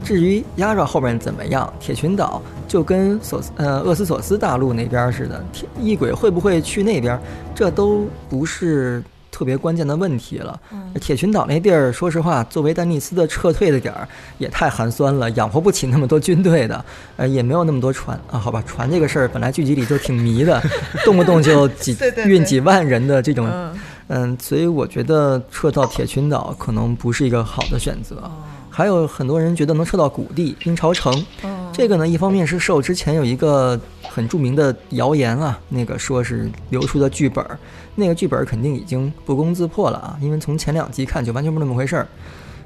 [0.03, 7.19] 至于压着后面怎么样，铁群岛就跟索斯呃厄斯索斯大陆那边似的，铁异鬼会不会去那边，
[7.53, 10.59] 这都不是特别关键的问题了。
[10.99, 16.83] 铁群岛那地儿，说实话，作为丹尼斯的撤退的点儿，也太寒酸了，养活不起那么多军队的，
[17.15, 18.37] 呃，也没有那么多船啊。
[18.37, 20.61] 好吧，船这个事儿本来剧集里就挺迷的，
[21.05, 28.15] 动不动就几运几万人的这种，嗯，嗯，所以我觉得撤到铁群岛可能不是一个好的选择。
[28.17, 28.31] 哦
[28.71, 33.79] 还有很多人觉得能撤到谷地鹰巢城，哦，这个呢，一方面是受之前有一个
[34.09, 37.59] 很著名的谣言啊，那个说是流出的剧本儿，
[37.95, 42.07] 那个剧本儿肯定已经不攻自破了啊，因为从前两集看就完全不是那么回事儿。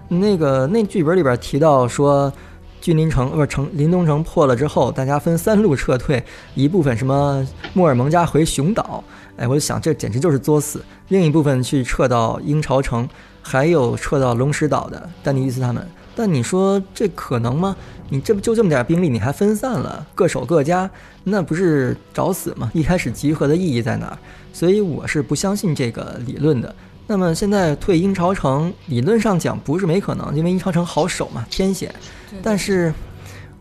[0.08, 2.32] 那个那剧本里边提到说，
[2.80, 9.04] 君临城呃不是城临冬城破了之后，大家分三路撤退，一部分什么莫尔蒙加回熊岛，
[9.38, 13.10] 哎，我就想这简直就是作死；另一部分去撤到鹰巢城，
[13.48, 15.88] 还有撤到龙石岛的丹尼伊斯他们。
[16.16, 17.76] 但你说这可能吗？
[18.10, 20.90] 你这不就这么点兵力，你还分散了，各守各家，
[21.26, 22.72] 那不是找死吗？
[22.74, 24.18] 一开始集合的意义在哪儿？
[24.54, 26.74] 所以我是不相信这个理论的。
[27.06, 31.94] 那么现在退鹰巢城，理论上讲不是没可能，因为鹰巢城好守嘛，天险。
[32.42, 32.94] 但是，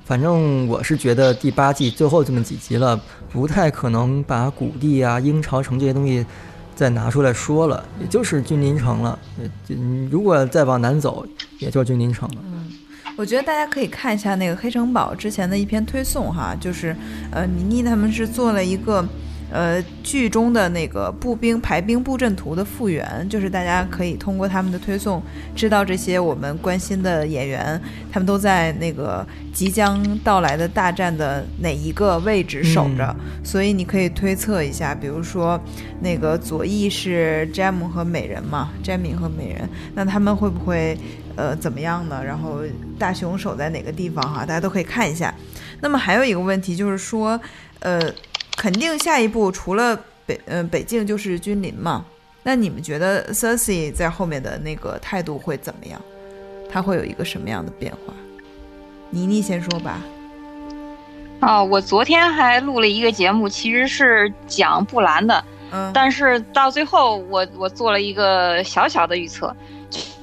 [0.05, 2.99] 反正我是觉得第八季最后这么几集了，
[3.33, 6.25] 不太可能把谷地啊、鹰巢城这些东西
[6.74, 9.18] 再拿出来说了，也就是君临城了。
[9.68, 11.26] 嗯如果再往南走，
[11.58, 12.37] 也就君临城了。
[12.44, 12.70] 嗯
[13.16, 16.96] 我觉得大家可以看一下那个黑城堡之前的一篇推送哈，就是
[17.30, 19.06] 呃倪妮他们是做了一个
[19.54, 25.22] 呃剧中的那个步兵排兵布阵图的复原，就是大家可以通过他们的推送
[25.54, 33.14] 知道这些我们关心的演员，他们都在那个即将到来的大战的哪一个位置守着，
[33.44, 35.58] 所以你可以推测一下，比如说
[36.00, 40.98] 那个左翼是詹姆和美人嘛，詹米和美人，那他们会不会？
[41.36, 42.22] 呃，怎么样呢？
[42.24, 42.60] 然后
[42.96, 44.46] 大雄守在哪个地方哈？
[44.46, 45.34] 大家都可以看一下。
[45.80, 47.40] 那么还有一个问题就是说，
[47.80, 48.00] 呃，
[48.56, 52.04] 肯定下一步除了北呃北境就是君临嘛。
[52.42, 56.00] 那你们觉得 Cersei 在后面的那个态度会怎么样？
[56.70, 58.12] 他会有一个什么样的变化？
[59.10, 60.00] 妮妮先说吧。
[61.40, 69.54] 哦，我昨天还录了一个节目，其实是讲布兰的，嗯，但是到最后我我做了一个小小的预测。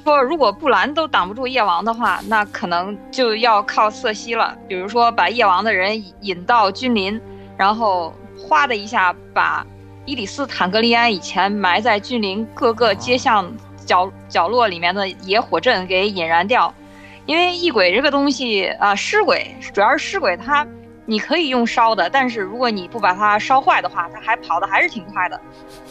[0.03, 4.57] 说如果布兰都挡不住夜王的话，那可能就要靠瑟西了。
[4.67, 7.21] 比如说把夜王的人引到君临，
[7.55, 9.65] 然后哗的一下把
[10.06, 13.51] 伊里斯坦格利安以前埋在峻岭各个街巷
[13.86, 16.73] 角角落里面的野火阵给引燃掉。
[17.27, 20.67] 因为异鬼这个东西啊，尸鬼主要是尸鬼，它
[21.06, 25.39] 你可以用烧的，但是如果你不把它烧坏的话，它还跑的还是挺快的。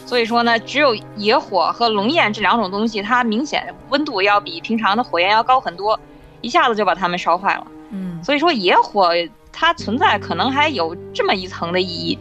[0.04, 5.98] 所以说呢，只有野火和龙焰这两种东西，它明显温度要比平常的火焰要高很多，
[6.40, 7.66] 一下子就把它们烧坏了。
[7.90, 9.12] 嗯，所以说野火
[9.52, 12.18] 它存在可能还有这么一层的意义。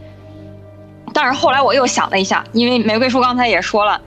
[1.12, 4.00] 但是后来我又想了一下，因为玫瑰叔刚才也说了，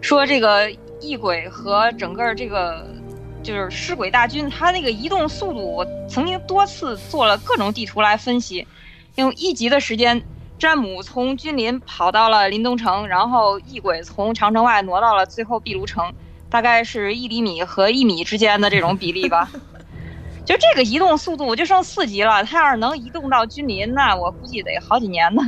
[0.00, 0.70] 说这个
[1.00, 2.86] 异鬼和整个这个
[3.42, 8.66] 就是尸鬼大军，它那个移动速度，我曾经多次做了各种地图来分析，
[9.16, 10.22] 用一集的时间。
[10.58, 16.12] 詹姆从君临跑到了临冬城，然后异鬼从长城外挪到了最后壁炉城，
[16.50, 19.50] 大概是一厘米和一米之间的这种比例吧。
[20.44, 25.42] 就这个移动速度我就剩四级了，他要是能移动到君临，那我估计得好几年呢。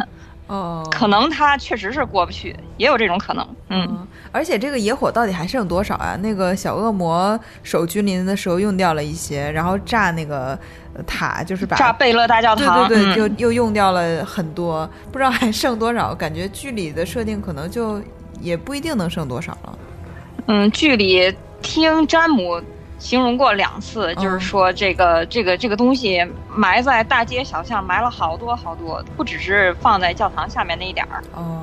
[0.53, 3.47] 哦，可能他确实是过不去，也有这种可能。
[3.71, 6.15] 嗯，而且这个野火到底还剩多少啊？
[6.21, 10.59] 那个小恶魔守君临的时候用掉了一些，然后炸那个
[11.07, 16.15] 塔，就是把炸贝勒大教堂，对对对，嗯就又用掉了很多，不知道还剩多少。
[16.15, 18.03] 感觉剧里的设定可能就
[18.39, 19.79] 也不一定能剩多少了。
[20.49, 22.61] 嗯，剧里听詹姆
[23.03, 31.21] 形容过两次，就是说这个这个这个东西埋在大街小巷，埋了好多好多，不只是放在教堂下面那一点儿。
[31.35, 31.63] 哦，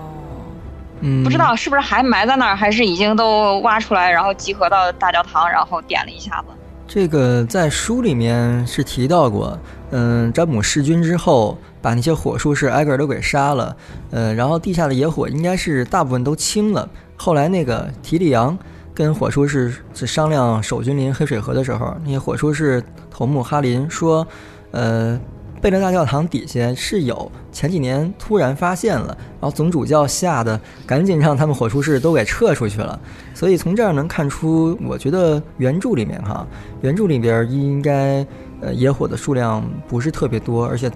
[0.99, 6.47] 嗯，不知道是不是还埋在那儿，还是已经都挖出来，然后集合到大教堂，然后点了一下子。
[6.86, 9.58] 这个在书里面是提到过，
[9.91, 13.73] 嗯，詹姆弑君之后，把那些火术士挨个儿都给杀了，
[14.12, 16.89] 嗯，然后地下的野火应该是大部分都清了。
[17.15, 18.58] 后来那个提里昂
[18.99, 24.27] 跟火术士是商量守君临黑水河的时候，那些火术士头目哈林说，
[24.71, 25.17] 呃，
[25.62, 32.99] 贝勒大教堂底下是有前几年突然发现了，然后总主教吓得赶紧让他们火术士都给撤出去了。
[33.33, 36.45] 所以从这儿能看出，我觉得原著里面哈，
[36.81, 38.27] 原著里边应该
[38.59, 40.91] 呃野火的数量不是特别多，而且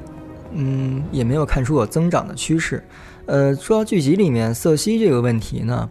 [0.52, 2.84] 嗯也没有看出有增长的趋势。
[3.28, 5.89] 呃，说到剧集里面瑟西这个问题呢，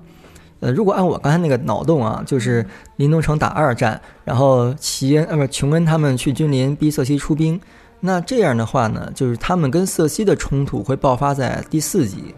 [0.63, 2.65] 呃，如果按我刚才那个脑洞啊，就是
[2.97, 7.61] 林东城打二战，然后齐恩呃不琼恩他们去君临逼瑟西出兵，
[7.99, 12.33] 那这样的话呢，就是他们跟瑟西的冲突会爆发在第四集，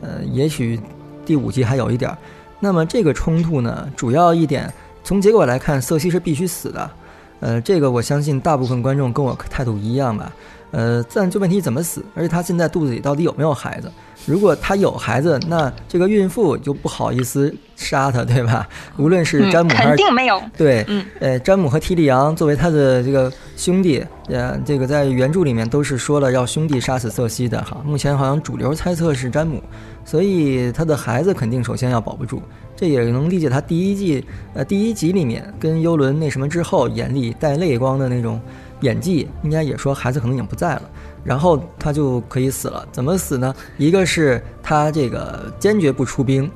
[0.00, 0.80] 呃，也许
[1.24, 2.18] 第五集还有一点儿。
[2.58, 4.68] 那么这个冲突呢，主要一点
[5.04, 6.90] 从结果来看，瑟西是必须死的。
[7.38, 10.32] 呃，这个我相信大部分观众跟我态度一样吧。
[10.70, 13.90] 呃，但就问题怎么死，而且他现在肚子里到底有没有孩子？
[14.26, 18.68] 如果他有孩子，那这个孕妇就不好意思杀他，对吧？
[18.98, 20.40] 无论是詹姆还是、肯定没有。
[20.56, 27.82] 对，嗯，呃，詹姆和提里昂作为他的这个兄弟，呃，这个在原著里面都是说了要兄弟杀死瑟西的哈。
[27.84, 29.62] 目前好像主流猜测是詹姆，
[30.04, 32.42] 所以他的孩子肯定首先要保不住。
[32.76, 38.38] 这也能理解他第一季呃第一集里面跟幽伦那什么之后，眼里带泪光的那种
[38.80, 40.82] 演技，应该也说孩子可能已经不在了。
[41.22, 43.54] 然后他就可以死了，怎么死呢？
[43.76, 46.50] 一个是他这个坚决不出兵，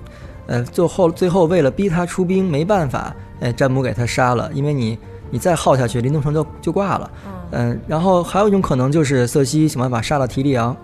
[0.46, 4.98] 呃，最后最后为了逼他出兵，没办法，哎，詹姆给他杀了，因为你
[5.30, 7.10] 你再耗下去，林东城就就挂了，
[7.50, 10.74] 嗯、然后还有一种可能就是瑟西想办法杀了提利昂，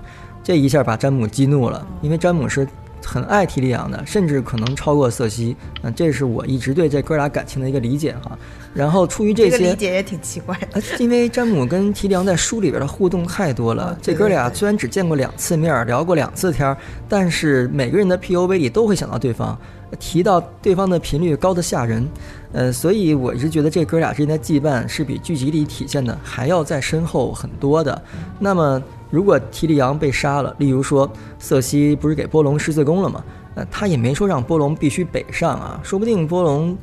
[0.42, 2.68] 这一下把詹姆激怒了，因为詹姆是
[3.10, 8.38] 很爱提利昂的，甚至可能超过瑟西，嗯、这是我一直对这哥俩感情的一个理解哈。
[8.72, 10.68] 然后出于这这个些，理解也挺奇怪的。
[10.74, 16.76] 呃，因为詹姆跟提里昂在书里边的互动太多了，这哥俩虽然只见过两次面儿，聊过两次天儿，
[17.08, 19.58] 但是每个人的 POV 里都会想到对方，
[19.98, 22.08] 提到对方的频率高的吓人。
[22.52, 28.00] 呃，所以我一直觉得这哥俩之间的羁绊是比剧集里体现的还要再深厚很多的。
[28.38, 28.80] 那么，
[29.10, 33.22] 如果提里昂被杀了，例如说瑟西不是给波隆十字弓了吗？
[33.56, 36.76] 呃，他也没说让波隆必须北上啊，说不定波隆。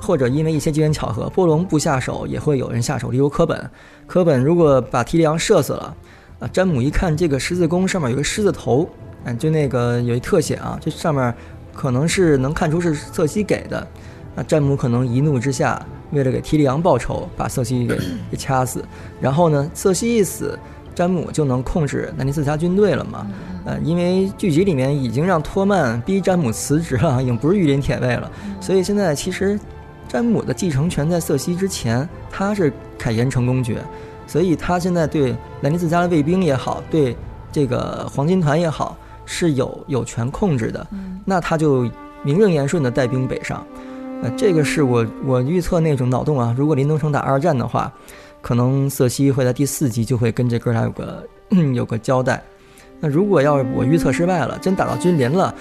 [0.00, 3.10] 或者因为一些机缘巧合，波隆不下手，也会有人下手。
[3.10, 3.70] 例如科本，
[4.06, 5.96] 科本如果把提里昂射死了，
[6.40, 8.86] 啊，詹姆一看这个十字弓上面有个狮子头，
[9.24, 11.34] 嗯，就那个有一特写啊，这上面
[11.72, 13.78] 可能是能看出是瑟西给的，
[14.36, 15.80] 啊，詹姆可能一怒之下，
[16.10, 17.98] 为了给提里昂报仇，把瑟西给
[18.30, 18.84] 给掐死，
[19.22, 20.58] 然后呢，瑟西一死，
[20.94, 23.26] 詹姆就能控制南尼斯家军队了嘛。
[23.64, 28.30] 呃，因为剧集里面已经让托曼逼詹姆辞职了， 已经不是御林铁卫了，
[28.60, 29.58] 所以现在其实。
[30.06, 33.82] 詹姆的继承权在瑟西之前，他是凯岩城公爵，
[34.28, 37.16] 所以他现在对兰尼斯家的卫兵也好，对
[37.50, 40.86] 这个黄金团也好，是有有权控制的。
[41.24, 41.90] 那他就
[42.22, 43.66] 名正言顺的带兵北上。
[44.22, 46.54] 呃，这个是我我预测那种脑洞啊。
[46.56, 47.92] 如果林东城打二战的话，
[48.44, 51.26] 可能瑟西会在第四集就会跟这哥俩有个
[51.74, 52.42] 有个交代。
[53.00, 55.54] 那如果要是我预测失败了，真打到君临了，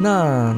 [0.00, 0.56] 那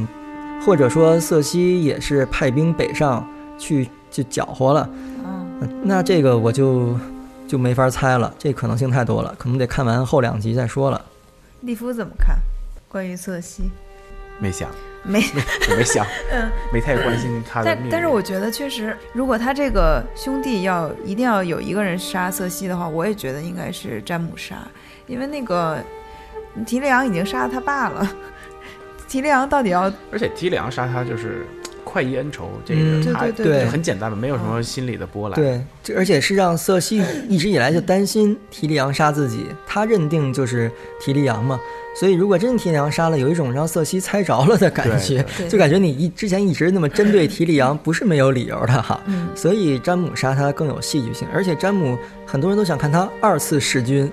[0.64, 3.28] 或者说瑟西也是派兵北上。
[3.56, 4.90] 去就搅和了，
[5.24, 6.98] 嗯，那这个我就
[7.46, 11.00] 就没法猜了，这可能性太多了，可能得看完后两集再说了。
[11.60, 12.36] 利夫怎么看？
[12.88, 13.70] 关于瑟西，
[14.38, 14.70] 没想，
[15.02, 15.22] 没。
[15.70, 17.90] 我没想， 嗯，没太关心他的但命运。
[17.90, 24.56] 但是我觉得确实，如果他这个兄弟要一定要有一个人杀瑟西的话，我也觉得应该是詹姆杀，
[25.06, 25.78] 因为那个
[26.66, 28.08] 提利昂已经杀了他爸了，
[29.08, 31.46] 提利昂到底要而且提里昂杀他就是
[31.94, 35.36] 快意恩仇，这嗯个他对对很简单的，没有什么心理的波澜。
[35.36, 40.68] 对，这而且是让瑟西一直以来就担心提利昂杀自己，他认定就是
[41.00, 41.60] 提利昂嘛，
[41.94, 49.00] 所以如果真提利昂杀了，有一种让瑟西猜着了的感觉，对就感觉你一之前一直那么针对提利昂，不是没有理由的哈。
[49.06, 54.10] 嗯 所以詹姆杀他更有戏剧性，而且詹姆很多人都想看他二次弑君，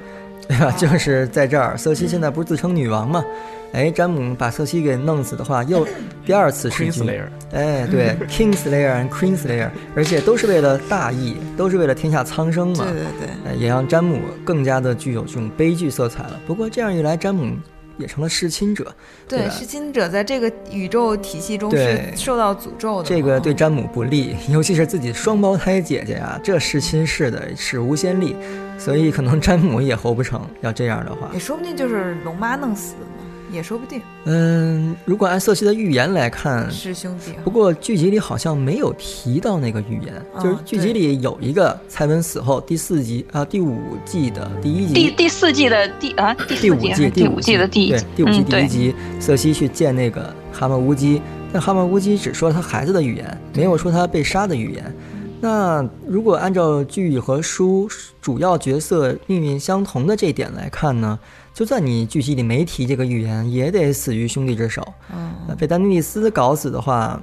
[0.48, 0.70] 对吧？
[0.78, 3.26] 就是在这儿，瑟西现在不是自称女王吗？
[3.74, 5.88] 哎，詹姆把瑟西给弄死的话，又
[6.26, 7.04] 第二次弑君。
[7.04, 12.94] Queenslayer，哎，对， Kingslayer and Queenslayer，而且都是为了大义，都是为了天下苍生嘛对。
[12.94, 16.40] 对对，呃也让詹姆更加的具有这种悲剧色彩了。
[16.46, 17.56] 不过这样一来，詹姆
[17.98, 18.94] 也成了弑亲者，
[19.28, 23.08] 对弑亲者在这个宇宙体系中是受到诅咒的。
[23.08, 28.36] 这个对詹姆不利， 尤其是自己双胞胎姐姐啊，这弑亲弑的史无先例，
[28.78, 30.42] 所以可能詹姆也活不成。
[30.62, 34.02] 要这样的话也，说不定就是龙妈弄死的嘛，也说不定。
[34.26, 37.34] 嗯，如果按瑟西的预言来看，是兄弟。
[37.44, 51.22] 不过剧集里好像没有提到那个预言，哦就是剧集里有一个蔡文死后第四集啊第五季的第一集，第第四季的第啊第五季第五季的第一第五季第一集，瑟西去见那个蛤蟆乌鸡，
[51.52, 54.96] 但蛤蟆乌鸡只说他孩子的预言，没有说他被杀的预言。
[55.44, 57.90] 那如果按照剧和书
[58.22, 61.18] 主要角色命运相同的这一点来看呢，
[61.54, 64.82] 就算你剧集里没提这个预言，也得死于兄弟之手。
[65.14, 67.22] 嗯，呃被丹尼利斯搞死的话，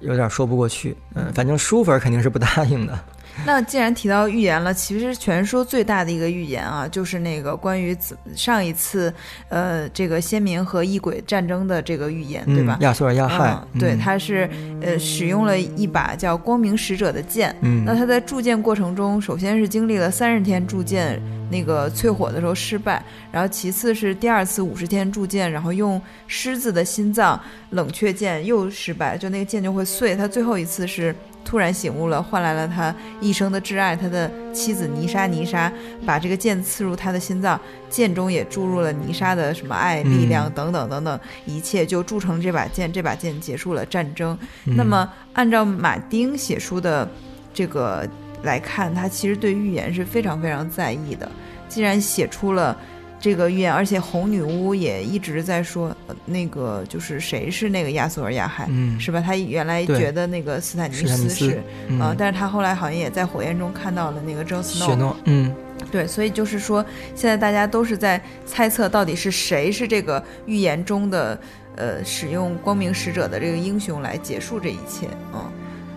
[0.00, 0.96] 有点说不过去。
[1.14, 2.98] 嗯，反正书粉肯定是不答应的。
[3.44, 9.12] 那既然提到预言了，其实全书最大的一个预言啊，就是那个关于子上一次
[9.48, 12.82] 呃这个先民和异鬼战争的这个预言，对吧嗯，？
[12.82, 14.48] 亚索尔亚亥，嗯，对，嗯他是
[14.80, 17.54] 呃使用了一把叫光明使者的剑。
[17.62, 21.20] 嗯，那他在铸剑过程中，首先是经历了三十天铸剑
[21.50, 30.14] 那个淬火的时候失败，然后其次是第二次五十天铸剑，然后用狮子的心脏冷却剑又失败，就那个剑就会碎。
[30.16, 31.14] 他最后一次是
[31.44, 35.26] 突然醒悟了，换来了他一生的挚爱，他的妻子泥沙。
[35.26, 35.70] 泥沙
[36.06, 42.92] 把这个剑刺入他的心脏，剑中也注入了泥沙的什么爱、力量等等等等，一切就铸成这把剑。
[42.92, 44.36] 这把剑结束了战争。
[44.64, 47.08] 嗯那么，按照马丁写书的
[47.52, 48.08] 这个
[48.42, 51.30] 来看，他其实对预言是非常非常在意的。
[51.68, 52.76] 既然写出了
[53.24, 59.18] 这个预言，而且红女巫也一直在说，呃那个就是谁是那个亚索尔亚海，嗯，是吧？
[59.18, 61.98] 他原来觉得那个斯坦尼斯是，嗯。
[61.98, 65.50] 啊、但是他后来好像也在火焰中看到了那个 Jon 雪 Snow，诺，嗯，
[65.90, 71.40] 对，所以就是说，现在大家都是在猜测到底是谁是这个预言中的。
[71.76, 75.40] 呃，使用光明使者的这个英雄来结束这一切，嗯，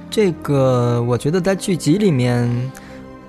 [0.10, 2.50] 这个我觉得在剧集里面，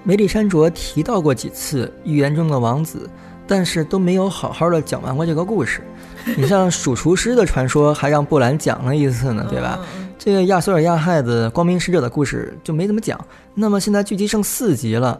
[0.02, 3.06] 梅里山卓提到过几次预言中的王子，
[3.48, 5.80] 但是都没有好好的讲完过这个故事。
[6.36, 9.78] 你像鼠厨师的传说，还让布兰讲了一次呢，对吧？
[9.96, 10.08] 嗯？
[10.18, 13.18] 这个亚索尔亚亥的光明使者的故事就没怎么讲。
[13.54, 15.18] 那么现在剧集剩四集了，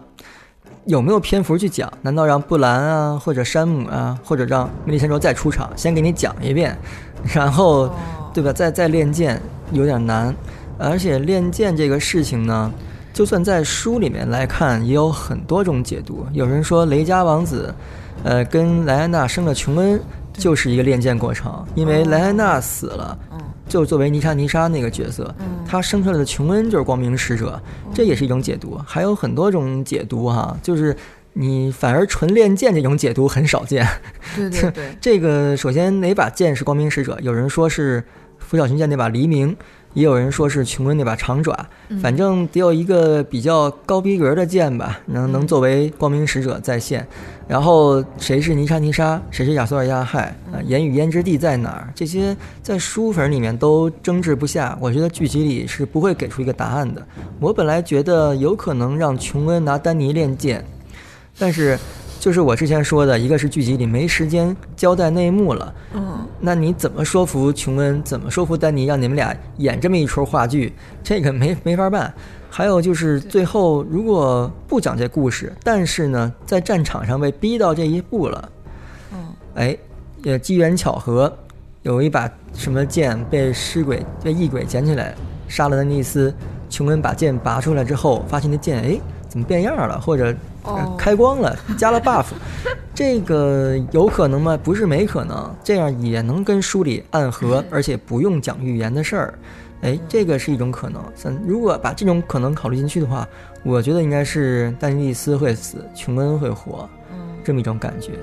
[0.85, 1.91] 有没有篇幅去讲？
[2.03, 6.77] 难道让布兰啊，或者山姆啊，或者让梅丽珊卓再出场，先给你讲一遍，
[7.33, 7.95] 然后哦
[8.35, 8.53] 对吧？
[8.53, 9.41] 再再练剑
[9.73, 10.35] 有点难，
[10.79, 12.71] 而且练剑这个事情呢，
[13.15, 16.27] 就算在书里面来看，也有很多种解读。
[16.33, 17.75] 有人说雷加王子，
[18.25, 20.01] 呃，跟莱安娜生了琼恩，
[20.33, 23.39] 就是一个练剑过程，因为莱安娜死了，嗯
[23.69, 27.61] 就作为妮莎妮莎那个角色，嗯她生出来的琼恩就是光明使者，
[27.93, 28.81] 这也是一种解读。
[28.87, 30.97] 还有很多种解读哈，就是
[31.35, 33.87] 你反而纯练剑这种解读很少见。
[34.35, 37.19] 对对对， 这个首先哪把剑是光明使者？
[37.21, 38.03] 有人说是
[38.39, 39.55] 拂晓群剑那把黎明，
[39.95, 47.07] 也有人说是琼恩那把长爪，嗯反正得有一个比较高逼格的剑吧，能能作为光明使者在线。
[47.49, 50.61] 然后谁是尼莎尼莎，谁是亚索尔亚亥啊？
[50.67, 51.93] 言语焉之地在哪儿？
[51.95, 54.77] 这些在书粉里面都争执不下。
[54.81, 57.03] 我觉得剧集里是不会给出一个答案的。
[57.41, 60.63] 我本来觉得有可能让琼恩拿丹尼练剑，
[61.39, 61.79] 但是
[62.19, 68.03] 就是我之前说的，一个是剧集里没时间交代内幕了，嗯那你怎么说服琼恩？
[68.03, 70.73] 怎么说服丹尼，让你们俩演这么一出话剧？
[71.03, 72.13] 这个没没法办。
[72.51, 78.49] 还有就是最后如果不讲这故事，但是呢，在战场上被逼到这一步了，
[79.13, 79.19] 嗯
[79.55, 79.77] 哎，
[80.23, 81.33] 也机缘巧合，
[81.83, 85.15] 有一把什么剑被尸鬼、被异鬼捡起来，
[85.47, 86.35] 杀了丹尼斯。
[86.71, 90.35] 琼恩把剑拔出来之后，发现那剑哎怎么变样了，或者、
[90.97, 92.27] 开光了，加了 buff。
[92.95, 94.59] 这个有可能吗？
[94.63, 99.39] 不是没可能，这样也能跟书里暗合，而且不用讲预言的事儿。
[99.83, 101.01] 哎，这个是一种可能。
[101.15, 103.27] 三如果把这种可能考虑进去的话，
[103.63, 108.15] 我觉得应该是丹尼利斯会死，琼恩会活，嗯，这么一种感觉。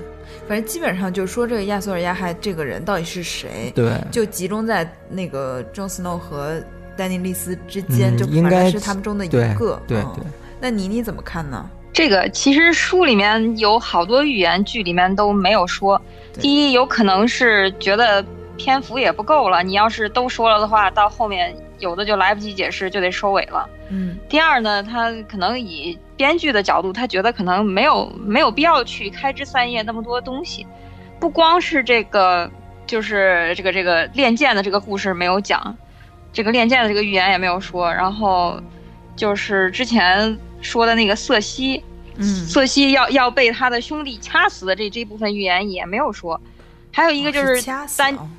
[0.47, 6.61] 反正基本上就是说这个亚索尔亚亥这个人到底是谁，对，就集中在那个 Jon Snow 和
[6.97, 9.75] 丹尼利斯之间，嗯就应该是他们中的一对个。
[9.75, 10.23] 嗯对对，
[10.59, 11.69] 那倪妮怎么看呢？
[11.95, 15.99] 这个其实书里面有好多预言，剧里面都没有说。
[16.33, 18.21] 第一，有可能是觉得
[18.57, 23.65] 篇幅也不够了，你要是都说了的话，到后面有的就来不及解释，就得收尾了。
[23.89, 30.67] 嗯第二呢，他可能以编剧的角度，他觉得可能没有没有必要去开枝散叶那么多东西，
[31.17, 32.51] 不光是这个，
[32.85, 35.73] 就是这个这个练剑的这个故事没有讲，
[36.33, 38.59] 这个练剑的这个预言也没有说，然后
[39.15, 41.83] 就是之前说的那个瑟西，
[42.17, 46.41] 嗯瑟西要要被他的兄弟掐死的这这部分预言也没有说，
[46.91, 48.29] 还有一个就哦是是单掐死啊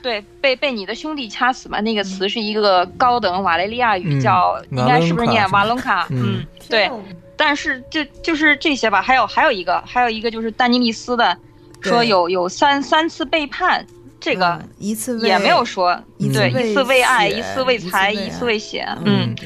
[0.00, 1.80] 对，被被你的兄弟掐死嘛？
[1.80, 6.06] 那个词是一个高等瓦雷利亚语，嗯叫应该是不是念瓦瓦隆卡？
[6.10, 6.90] 嗯嗯，对。
[7.36, 11.36] 但是就就是这些吧，还有还有一个，还有一个就是丹尼利斯的，
[11.80, 13.86] 说有有三三次背叛，
[14.18, 19.36] 这个嗯一次也没有说，对，一次为一次为爱，一次为财，一一次为爱次为血，嗯嗯，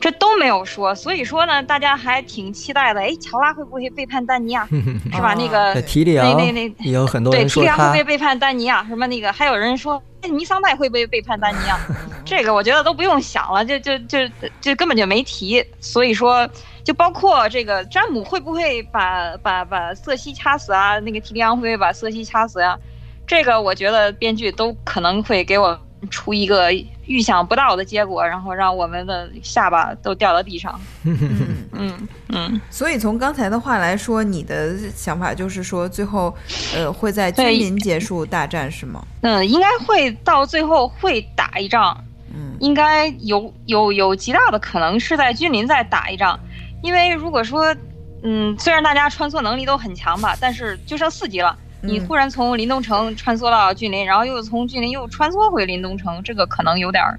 [0.00, 3.00] 这都没有说，所以说呢，大家还挺期待的。
[3.00, 4.66] 哎，乔拉会不会背叛丹尼亚？
[4.70, 5.32] 是吧？
[5.32, 8.84] 哦那个在提里昂那那也有很多对，提里昂会人说他不会背叛丹尼亚？
[8.86, 11.78] 什么那个，还有人说，哎，尼桑代会不会背叛丹尼亚？
[12.24, 14.18] 这个我觉得都不用想了，就就就
[14.60, 15.64] 就根本就没提。
[15.80, 16.48] 所以说，
[16.84, 20.98] 就包括这个詹姆会不会把把把瑟西掐死啊？
[21.00, 22.78] 那个提利昂会不会把瑟西掐死呀、
[23.26, 25.78] 这个我觉得编剧都可能会给我
[26.10, 26.72] 出一个
[27.08, 30.80] 预想不到的结果，然后让我们的下巴都掉到地上。
[31.04, 31.58] 嗯。
[31.72, 36.32] 嗯嗯，所以从刚才的话来说，你的想法就是说，最后，
[36.74, 39.02] 呃，会在君对临结束大战是吗？
[39.22, 41.96] 嗯，应该会到最后会打一仗。
[42.34, 46.38] 嗯应该有有有极大的可能是在军临再打一仗，
[46.82, 47.74] 因为如果说，
[48.22, 57.18] 嗯，虽然大家穿梭能力都很强吧，但是就剩四级了，你嗯忽然从林东城穿梭到峻林，然后又从峻林又穿梭回林东城，这个可能有点儿，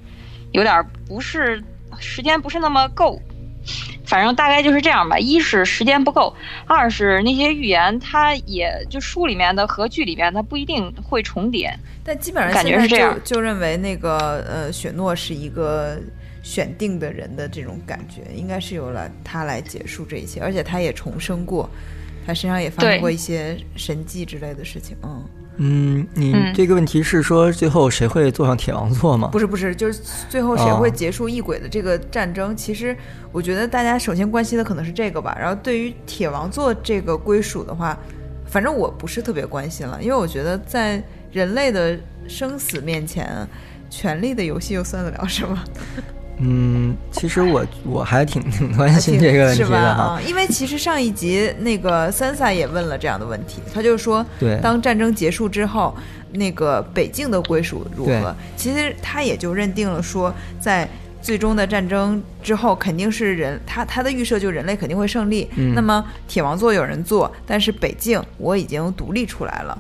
[0.52, 1.64] 有点儿不是
[2.00, 3.22] 时间不是那么够。
[4.06, 5.20] 反正大概就是这样吧。
[5.20, 6.34] 一是时间不够，
[6.66, 11.72] 二是那些预言，它也就书里面的和剧里面，它不一定会重叠。
[12.04, 16.00] 但基本上感觉是这样就就认为那个呃，雪诺是一个
[16.42, 21.70] 选定的人的这种感觉，应该是由了他来结束这一切，而且他也重生过，
[22.26, 24.96] 他身上也发生过一些神迹之类的事情。
[25.04, 25.26] 嗯，
[25.58, 29.30] 嗯，你嗯这个问题是说最后谁会坐上铁王座吗？
[29.32, 32.56] 不是不是，就是最后谁哦会结束异鬼的这个战争？
[32.56, 32.96] 其实
[33.32, 35.36] 我觉得大家首先关心的可能是这个吧。
[35.40, 37.98] 然后对于铁王座这个归属的话，
[38.46, 43.48] 反正我不是特别关心了，因为我觉得在人类的生死面前，
[43.90, 45.64] 权力的游戏又算得了什么？
[46.40, 49.82] 嗯，其实我我还挺 挺关心这个问题是吧？
[49.82, 50.04] 的哈。
[50.04, 55.96] 啊，因为其实上一集那个三萨也问了这样的问题，他就说，对当战争结束之后，
[56.32, 58.36] 那个北境的归属如何？
[58.56, 60.88] 其实他也就认定了说，在
[61.22, 65.50] 最终的战争之后，肯定是人，他他的预设就人类肯定会胜利。
[65.58, 69.78] 嗯那么铁王座有人做，但是北境我已经独立出来了。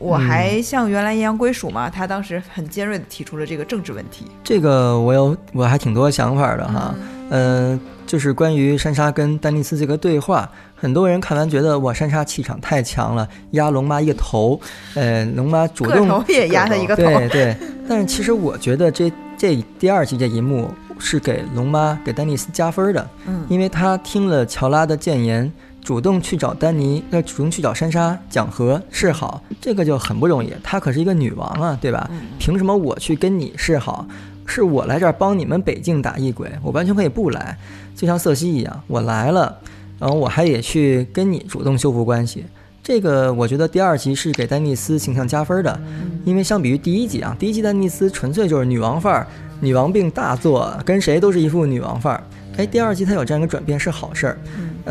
[0.00, 1.88] 我嗯还像原来一样归属吗？
[1.88, 4.24] 他当时很尖锐的提出了这个政治问题。
[4.42, 6.92] 这个我有我还挺多想法的哈。
[7.32, 14.60] 嗯、就是关于珊莎跟丹尼斯这个对话，很多人看完觉得哇，珊莎气场太强了，压龙妈一个头，
[14.94, 17.04] 呃，龙妈主动也压他一个头。
[17.04, 17.56] 对对，
[17.88, 25.52] 但是其实我觉得这这第二集这一幕是给龙妈给丹尼斯加分的，嗯因为他听了乔拉的谏言，
[25.82, 30.52] 主动去找丹尼，呃，主动去找珊莎讲和示好，这个就很不容易。
[30.62, 32.08] 她可是一个女王啊，对吧？
[32.12, 34.06] 嗯凭什么我去跟你示好？
[34.46, 37.56] 是我来这儿帮你们北境打异鬼，我完全可以不来，
[37.94, 39.56] 就像瑟西一样，我来了，
[39.98, 42.44] 然后我还得去跟你主动修复关系。
[42.82, 45.80] 这个我觉得第二集是给丹尼斯形象加分的，
[46.24, 49.26] 因为相比于第一集啊，第一集丹尼斯纯粹就是女王范儿，
[49.60, 52.22] 女王病大作，跟谁都是一副女王范儿。
[52.56, 54.38] 哎，第二集他有这样一个转变是好事儿，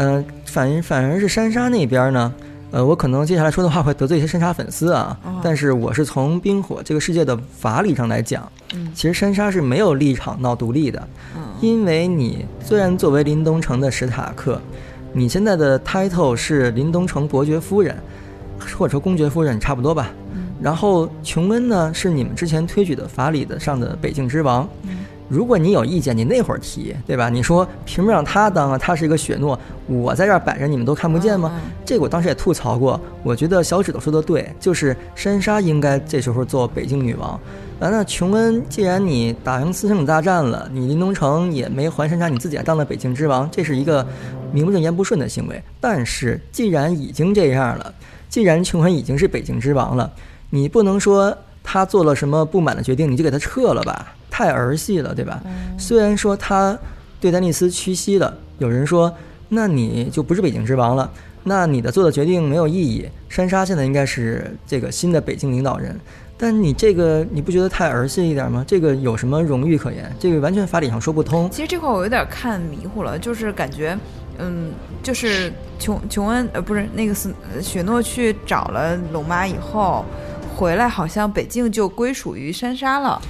[0.02, 2.34] 嗯、反反而是珊莎那边呢，
[2.72, 11.06] 呃，我可能接下来说的话会得罪一些珊莎粉丝啊，但是我是从冰火这个世界的法理上来讲，嗯其实珊莎是没有立场闹独立的，
[11.60, 14.62] 因为你虽然作为林东城的史塔克，
[15.12, 17.97] 你现在的 title 是林东城伯爵夫人，
[18.78, 20.10] 或者说公爵夫人差不多吧。
[20.62, 24.66] 然后琼恩呢是你们之前推举的法理的上的北境之王。
[25.30, 27.30] 如果你有意见，你那会儿提，对吧？
[27.30, 28.77] 你说凭什么让他当啊？
[28.77, 31.51] 他是一个雪诺，我在这儿摆着，你们都看不见吗？
[31.86, 32.99] 这个我当时也吐槽过。
[33.23, 37.39] 我觉得小指头说的对，就是珊莎应该这时候做北境女王。
[37.80, 44.05] 完了琼恩，既然你打赢四圣大战了，你林东城也没还珊莎，你自己还当了北境之王，这是一个
[44.51, 45.61] 名不正言不顺的行为。
[45.80, 47.93] 但是既然已经这样了，
[48.27, 50.11] 既然琼恩已经是北境之王了，
[50.49, 55.42] 你不能说他做了什么不满的决定，你就给他撤了吧，太儿戏了，对吧？
[55.78, 56.78] 虽然说他
[57.20, 59.14] 对丹尼斯屈膝了，有人说，
[59.50, 61.12] 那你就不是北京之王了，
[61.44, 63.06] 那你的做的决定没有意义。
[63.28, 65.94] 珊莎现在应该是这个新的北京领导人，
[66.38, 68.64] 但你这个你不觉得太儿戏一点吗？
[68.66, 70.10] 这个有什么荣誉可言？
[70.18, 71.50] 这个完全法理上说不通。
[71.50, 74.00] 其实这块我有点看迷糊了，就是感觉，
[74.38, 74.72] 嗯，
[75.04, 80.06] 就是琼琼恩呃不是那个斯呃雪诺去找了龙妈以后，
[80.56, 83.28] 回来好像北境就归属于珊莎了，嗯，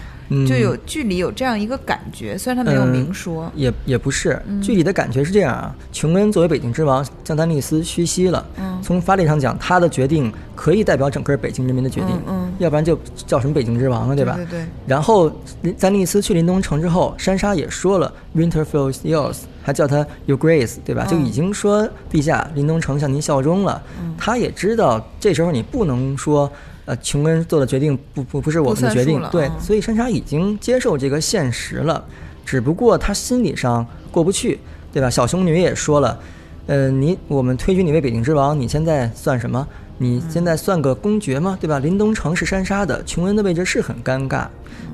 [0.47, 5.75] 就有剧里有这样一个感觉，虽然他没有嗯明说，也也不是，嗯具体的感觉是这样啊。
[5.91, 8.45] 琼恩作为北京之王，向丹尼斯屈膝了。
[8.57, 14.35] 嗯从法理上讲，他的决定可以代表整个北京人民的决定，嗯嗯要不然就叫什么北京之王了，对吧？
[14.35, 15.29] 对对，然后
[15.77, 21.05] 丹尼斯去林东城之后，珊莎也说了 “Winterfell is yours”，还叫他 “Your Grace”，对吧？
[21.07, 23.81] 嗯就已经说陛下，林东城向您效忠了。
[24.01, 26.49] 嗯他也知道这时候你不能说，
[26.89, 32.03] 呃，琼恩做的决定不不不是我们的决定对，嗯所以珊莎已经接受这个现实了，
[32.43, 34.59] 只不过她心理上过不去，
[34.91, 35.07] 对吧？
[35.07, 36.19] 小熊女也说了，
[36.65, 39.67] 呃，你我们推举你为北境之王，你现在算什么？
[39.99, 41.55] 你现在算个公爵吗？
[41.61, 41.77] 对吧？
[41.77, 44.47] 林东城是珊莎的，琼恩的位置是很尴尬。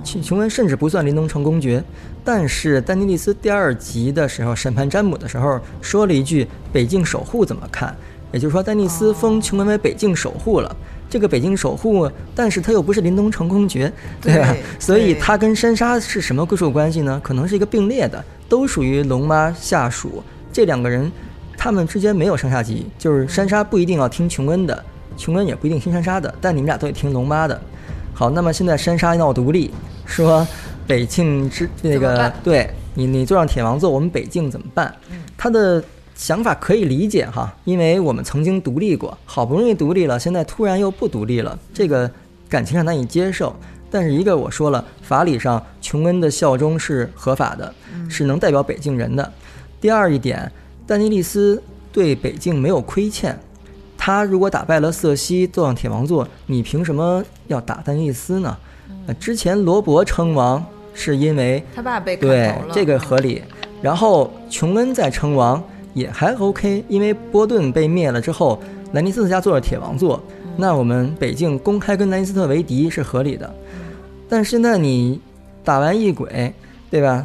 [0.03, 1.81] 琼琼恩甚至不算林东城公爵，
[2.25, 7.95] 但是丹尼利斯第二集的时候审判詹姆的时候说了一句“北境守护”怎么看？
[8.33, 10.75] 也就是说，丹尼斯封琼恩为北境守护了。
[11.09, 13.91] 这个北京守护，但是他又不是林东城公爵，
[14.21, 14.61] 对吧对？
[14.79, 17.19] 所以他跟山沙是什么归属关系呢？
[17.23, 20.23] 可能是一个并列的，都属于龙妈下属。
[20.51, 21.11] 这两个人，
[21.57, 24.83] 他们之间没有上下级，就是山沙不一定要听琼恩的，
[25.15, 27.59] 琼恩也不一定听山沙的，但你们俩都得听龙妈的。
[28.13, 29.71] 好，那么现在山沙闹独立，
[30.05, 30.45] 说
[30.87, 34.93] 北境之那个对你你坐上铁王座，我们北境怎么办？
[35.37, 35.83] 他的
[36.15, 42.09] 想法可以理解哈，因为我们曾经独立过，好不容易独立了，现在突然又不独立了，这个
[42.47, 43.53] 感情上难以接受。
[43.91, 47.73] 但是一个我说了，法理上琼恩的效忠是合法的，
[48.09, 49.31] 是能代表北京人的。
[49.79, 50.51] 第二一点，
[50.87, 51.61] 丹尼利斯
[51.91, 53.37] 对北境没有亏欠，
[53.97, 58.57] 他如果打败了瑟西，坐上铁王座，你凭什么要打丹尼利斯呢？
[59.07, 63.43] 呃之前罗伯称王是因为他爸被砍对这个合理。
[63.81, 65.63] 然后琼恩在称王
[65.95, 70.21] 也还 OK，因为波顿被灭了之后，兰尼斯特家做了铁王座，
[70.55, 73.51] 那我们北境公开跟兰尼斯特为敌是合理的。
[74.29, 75.19] 但是现在你
[75.63, 76.53] 打完异鬼，
[76.91, 77.23] 对吧？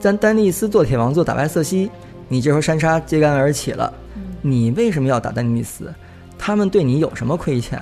[0.00, 1.88] 咱丹尼斯做铁王座打败瑟西，
[2.28, 3.92] 你这时候山沙揭竿而起了，
[4.42, 5.92] 你为什么要打丹尼斯？
[6.36, 7.80] 他们对你有什么亏欠？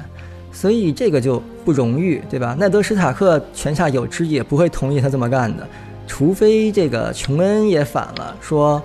[0.52, 2.54] 所以这个就不荣誉，对吧？
[2.58, 5.66] 奈德史塔克泉下有知也不会同意他这么干的，
[6.06, 8.82] 除非这个琼恩也反了，说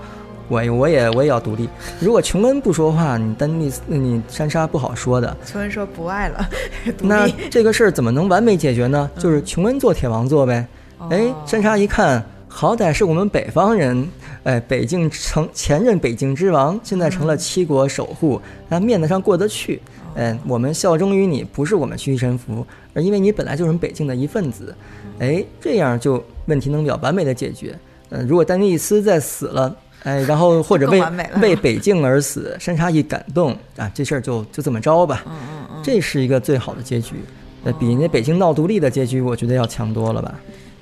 [0.47, 1.67] 我我也我也要独立。
[1.99, 5.35] 如果琼恩不说话，你丹尼斯你珊莎不好说的。
[5.45, 6.49] 琼恩说不爱了，
[7.01, 7.27] 那。
[7.49, 9.09] 这个事儿怎么能完美解决呢？
[9.17, 10.67] 就是琼恩做铁王座呗。
[11.09, 14.07] 哎，哦珊莎一看，好歹是我们北方人，
[14.43, 19.81] 哎，北境成前任北境之王，现在成了七国守护，那面子上过得去。
[20.15, 24.75] 哎，我们效忠于你，不是我们屈臣服，而因为你本来就是我们北境的一份子。
[25.19, 27.77] 哎，这样就问题能比较完美的解决。
[28.09, 29.75] 嗯、如果丹尼斯再死了，
[30.05, 31.03] 哎，然后或者为
[31.41, 35.23] 为北境而死，山茶一感动啊，这事儿就就这么着吧。
[35.25, 37.15] 嗯嗯嗯，这是一个最好的结局，
[37.63, 40.35] 呃，比那北京闹独立的结局，我觉得要强多了吧？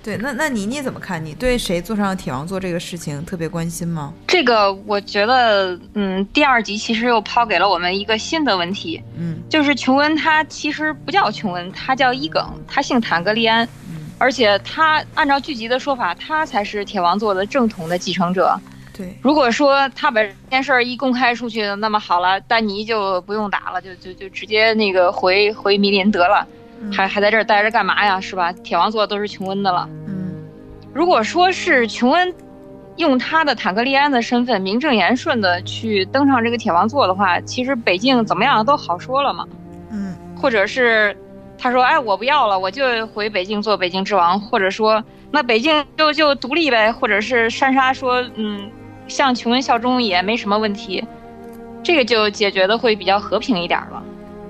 [0.03, 1.23] 对，那那你你怎么看？
[1.25, 4.13] 你对谁坐上铁王座这个事情特别关心吗？
[4.27, 13.65] 这个我觉得，嗯，第二集其实又抛给了我们一个新的问题，嗯就是琼恩他其实不叫琼恩，他叫伊耿，他姓坦格利安，
[14.17, 18.59] 而且他按照剧集的说法，他才是铁王座的正统的继承者。
[18.95, 26.47] 对，如果说他把这件事儿一公开出去，那么好了，丹尼就不用打了，就就就直接那个回回迷林得了，
[26.91, 28.21] 还还在这儿待着干嘛呀？
[28.21, 28.51] 是吧？
[28.63, 29.89] 铁王座都是琼恩的了。
[30.07, 30.45] 嗯
[30.93, 32.31] 如果说是琼恩
[32.97, 39.47] 用他的坦克利安的身份名正言顺的去登上这个铁王座的话，其实北境怎么样都好说了嘛。
[39.89, 41.17] 嗯或者是
[41.57, 48.69] 他说，哎，我不要了，我就回北京做北京之王，或者说那北京就就独立呗，或者是珊莎说，嗯，
[49.07, 51.03] 向琼恩效忠也没什么问题，
[51.83, 54.03] 这个就解决的会比较和平一点了。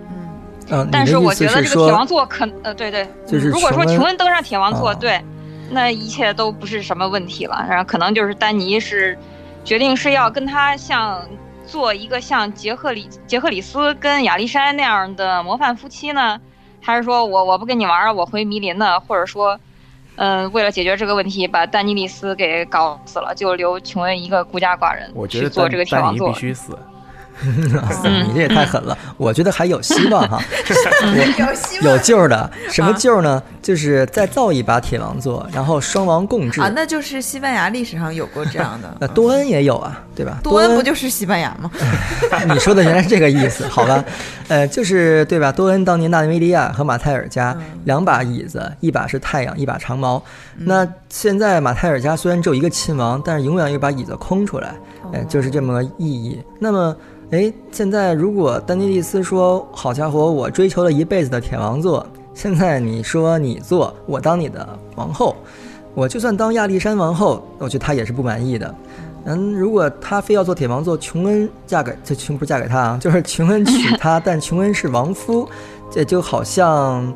[0.10, 0.30] 嗯
[0.70, 5.22] 嗯、但是我觉得这个铁王座可呃，对对，就是嗯如果说琼恩登上铁王座，啊对，
[5.70, 7.66] 那一切都不是什么问题了。
[7.70, 9.18] 然后可能就是丹尼是
[9.64, 11.22] 决定是要跟他像
[11.66, 16.39] 做一个像杰克里杰克里斯跟亚历山那样的模范夫妻呢，
[16.82, 18.99] 还是说我我不跟你玩了，我回迷林呢？
[18.99, 19.60] 或者说，
[20.16, 26.39] 嗯、为了解决这个问题，把丹尼利斯给搞死了，就留琼恩一个孤家寡人我觉得去做这个铁王座丹尼必。
[26.39, 26.78] 须死。
[28.04, 30.42] 嗯你这也太狠了，我觉得还有希望哈，
[31.38, 32.50] 有希望有救的。
[32.70, 33.42] 什么啊救呢？
[33.62, 36.60] 就是再造一把铁王座，然后双王共治。
[36.62, 38.98] 啊，那就是西班牙历史上有过这样的。
[39.00, 40.40] 那多恩也有啊，对吧？
[40.44, 41.72] 多恩不就是西班牙吗？
[42.54, 44.04] 你说的原来是这个意思，好吧？
[44.50, 45.52] 呃，就是对吧？
[45.52, 50.22] 多恩当年纳维利亚和马泰尔家嗯两把椅子，一把是太阳，一把长矛。
[50.58, 54.74] 那现在马泰尔家虽然只有一个亲王，但是永远有一把椅子空出来，
[55.14, 56.39] 哎，就是这么个意义。
[56.59, 56.95] 那么，
[57.32, 65.36] 哎，现在如果丹尼利斯说：“好家伙，我追求了一辈子的铁王座，现在你说你做，我当你的王后，
[65.93, 68.76] 我就算当亚历山王后，我觉得他也是不满意的。”
[69.26, 75.47] 嗯，如果他非要做铁王座，琼恩嫁给这琼不是嫁给他啊，就是琼恩娶她， 但琼恩是亡夫，
[75.89, 77.14] 这就好像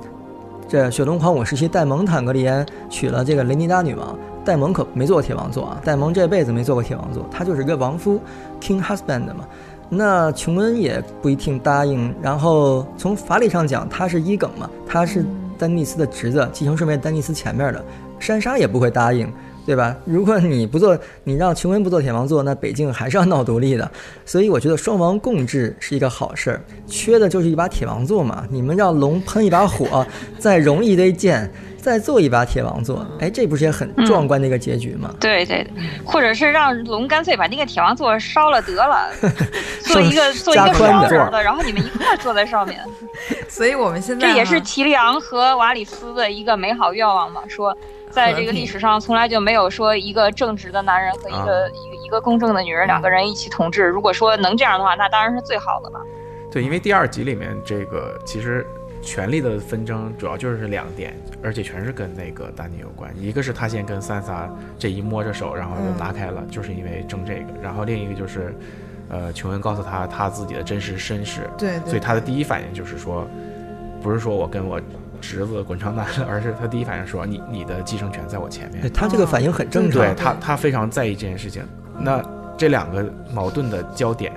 [0.70, 4.18] 这雪龙狂舞时期戴蒙坦格利安娶了这个雷尼达女王，
[4.48, 8.18] 戴蒙可没做过铁王座啊，戴蒙这辈子没做过铁王座，他就是一个王夫
[8.62, 9.46] ，king husband 嘛。
[9.90, 12.16] 那琼恩也不一定答应。
[12.22, 15.26] 然后从法理上讲，他是伊耿嘛，他是
[15.58, 17.84] 丹尼斯的侄子，继承顺位丹尼斯前面的，
[18.22, 19.30] 珊莎也不会答应。
[19.66, 19.94] 对吧？
[20.06, 23.92] 如果你不做，你让琼恩不做铁王座，那北境还是要闹独立的。
[24.26, 28.48] 所以我觉得双王共治是一个好事儿，缺的就是一把铁王座嘛。
[28.50, 30.08] 你们让龙喷一把火，
[30.40, 31.52] 再融一堆剑，
[31.88, 35.10] 再做一把铁王座，哎，这不是也很壮观的一个结局吗？
[35.22, 35.72] 对对，对
[36.04, 39.10] 或者是让龙干脆把那个铁王座烧了得了，
[39.86, 42.78] 做一个做一个加宽的双人的，然后你们一块儿坐在上面。
[43.48, 47.74] 所以我们现在这也是哈提里昂和瓦里斯的一个美好愿望嘛，说
[48.12, 53.86] 在这个历史上从来就没有说一个正直的男人和一个、啊一个一个公正的女人两个人一起统治。
[53.86, 56.02] 如果说能这样的话，那当然是最好的了。
[56.52, 58.68] 对，因为第二集里面这个其实
[59.08, 63.10] 权力的纷争主要就是两点，而且全是跟那个丹尼有关。
[63.18, 67.46] 一个是他先跟三萨这一摸着手，然后就拿开了，就是因为争这个。
[67.64, 68.54] 然后另一个就是，
[69.08, 73.26] 呃，琼恩告诉他他自己的真实身世，对对，所以他的第一反应就是说，
[74.04, 74.78] 不是说我跟我
[75.22, 78.92] 侄子滚床单了，而是他第一反应说你你的继承权在我前面。
[78.92, 80.02] 他这个反应很正常。
[80.02, 81.64] 对他，他非常在意这件事情。
[81.98, 82.22] 那
[82.58, 84.34] 这两个矛盾的焦点，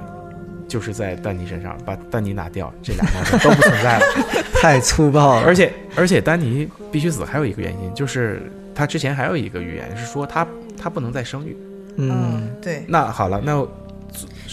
[0.71, 3.05] 就是在丹尼身上，把丹尼拿掉，这俩
[3.43, 4.07] 都不存在了。
[4.62, 5.43] 太粗暴了。
[5.45, 8.41] 而且而且，丹尼必须死，还有一个原因就是
[8.73, 10.47] 他之前还有一个预言是说他
[10.81, 11.57] 他不能再生育。
[11.97, 13.66] 嗯，对，那好了，那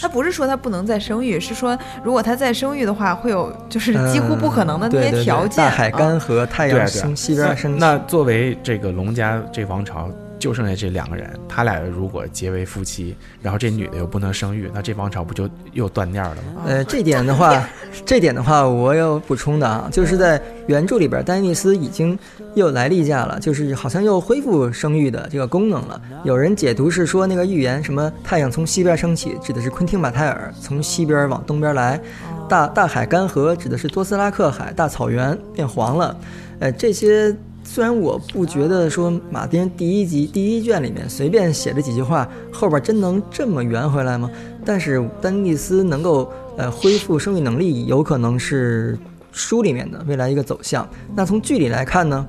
[0.01, 5.63] 他不是说他不能再生育，是说如果他再生育的话，会有就是几乎不可能的那些嗯对对对条件。
[5.63, 7.79] 大海干啊涸，太阳西边升起。
[7.79, 10.09] 那作为这个龙家这王朝，
[10.39, 16.61] 就剩下这两个人，他俩如果结为夫妻，然后这女的又不能生育，那这王朝不就又断念了吗？
[16.65, 17.67] 呃，这点的话，
[18.05, 22.17] 这点的话，我有补充的啊，就是在原著里边，丹尼斯已经
[22.55, 26.01] 又来例假了，就是好像又恢复生育的这个功能了。
[26.23, 31.99] 有人解读是说，那个预言什么太阳从西边升起，指的是昆汀马泰尔从西边往东边来；
[32.47, 36.15] 大大海干涸，指的是多斯拉克海，大草原变黄了。
[36.59, 37.35] 呃，这些
[37.69, 44.31] 虽然我不觉得说马丁第一集第一卷里面随便写了几句话，后边真能这么圆回来吗？
[44.63, 48.97] 但是丹尼斯能够呃恢复生育能力，有可能是
[49.33, 50.87] 书里面的未来一个走向。
[51.13, 52.25] 那从剧里来看呢，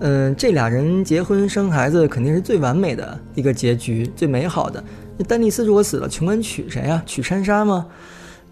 [0.00, 4.82] 嗯、这俩人结婚生孩子肯定是最完美的一个结局，最美好的。
[5.16, 7.86] 那丹尼斯如果死了，琼恩娶谁呀、娶珊莎吗？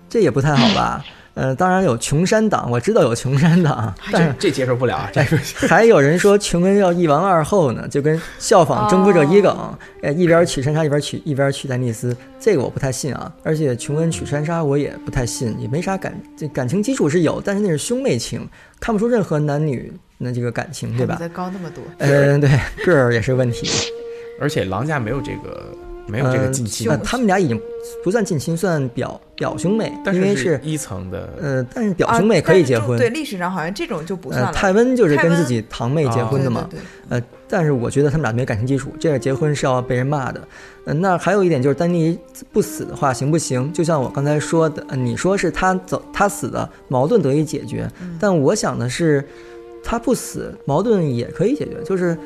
[0.09, 1.05] 这也不太好吧。
[1.35, 5.11] 呃，当然有琼山党，我知道有琼山党，但是这这接受不了啊！
[5.13, 5.37] 这个
[5.69, 9.57] 还有人说琼恩要一王二后呢，就跟效仿征服者伊耿，
[10.03, 13.33] 呃，一边娶山莎一边娶一边娶丹尼斯，这个我不太信啊。
[13.43, 18.47] 而且琼恩娶山莎我也不太信，也没啥感，这感情基础是有，但是那是兄妹情，
[18.81, 21.17] 看不出任何男女那这个感情，对吧？
[21.19, 22.51] 再高那么多，嗯、对，
[22.85, 23.69] 个儿也是问题。
[24.41, 25.73] 而且狼家没有这个
[26.11, 27.59] 没有这个近亲呃，，他们俩已经
[28.03, 32.99] 不算近亲，算表表兄妹，但因为是一层的，呃，但是表啊兄妹可以结婚。
[32.99, 34.53] 对，历史上好像这种就不算。
[34.53, 36.67] 泰温就是跟自己堂妹结婚的嘛。
[36.69, 40.41] 对对对呃，但是我觉得他们俩没感情基础，这个结婚是要被人骂的。
[40.85, 42.19] 呃，那还有一点就是丹尼
[42.53, 43.73] 不死的话行不行？
[43.73, 47.89] 就像我刚才说的，呃、你说是他走他死的矛盾得以解决，
[48.19, 49.25] 但我想的是
[49.85, 52.17] 他不死矛盾也可以解决，就是。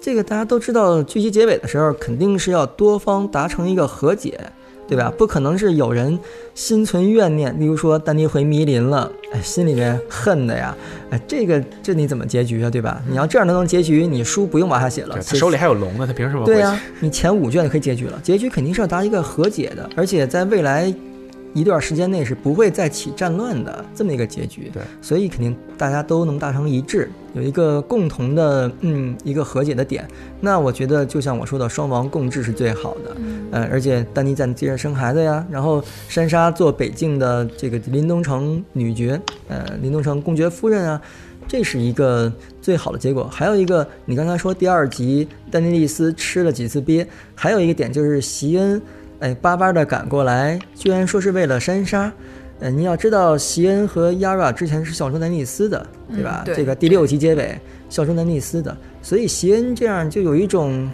[0.00, 4.38] 这个大家都知道，剧集结尾的时候肯定是要多方达成一个和解，
[4.86, 5.12] 对吧？
[5.18, 6.18] 不可能是有人
[6.54, 10.74] 心存怨念，例如说丹尼回迷林了，哎，心里面恨的呀，
[11.10, 13.02] 哎，这个这你怎么结局啊，对吧？
[13.08, 16.44] 你要这样都能结局，你书不用往下写了，他手里还有龙呢，他凭什么？
[16.44, 20.94] 对呀、你前五卷就可以结局了，结局肯定是要达一个和解的，而且在未来
[21.54, 24.70] 一段时间内是不会再起战乱的这么一个结局。
[24.72, 30.06] 对，所以肯定大家都能达成一致，有一个共同的嗯一个和解的点。
[30.40, 33.16] 那我觉得就像我说的，双王共治是最好的。
[33.50, 41.00] 呃，而且丹尼在接着生孩子呀，然后珊莎做北境的这个林东城女爵，呃，林东城公爵夫人啊。
[41.50, 42.30] 这是一个
[42.60, 43.26] 最好的结果。
[43.32, 48.78] 还有一个，你刚才说第二集丹尼利斯吃了几次鳖，还有一个点就是席恩，
[49.20, 52.12] 哎，巴巴的赶过来，居然说是为了珊莎。
[52.60, 56.42] 呃，你要知道，席恩和 Yara 之前是效忠丹尼斯的，对吧？
[56.44, 57.56] 嗯对这个第六集结尾
[57.88, 60.90] 效忠丹尼斯的，所以席恩这样就有一种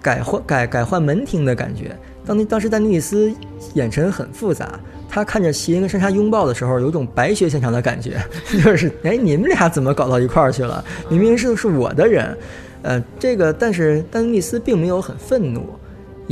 [0.00, 1.96] 改换改改换门庭的感觉。
[2.24, 3.32] 当那当时丹尼斯
[3.74, 4.78] 眼神很复杂，
[5.08, 8.20] 他看着席恩跟珊莎拥抱的时候，有种白雪现场的感觉，
[8.64, 10.84] 就是哎，你们俩怎么搞到一块儿去了？
[11.08, 12.36] 明明是是我的人，
[12.82, 15.64] 呃，这个但是丹尼斯并没有很愤怒，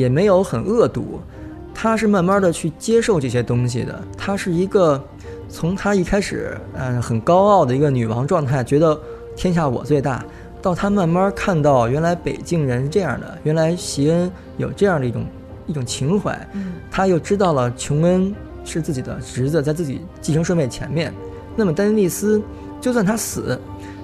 [0.01, 1.21] 也没有很恶毒，
[1.75, 4.03] 他是慢慢的去接受这些东西的。
[4.17, 5.03] 他是一个
[5.49, 8.99] 从他一开始嗯、呃很高傲的一个女王状态，觉得
[9.37, 10.25] 天下我最大，
[10.63, 15.27] 到他慢慢看到原来北境人是这样的，原来席恩有这样的一种
[15.67, 18.35] 一种情怀，嗯他又知道了琼恩
[18.65, 21.13] 是自己的侄子，在自己继承顺位前面。
[21.57, 22.41] 那么丹尼利斯，
[22.81, 23.61] 就算他死，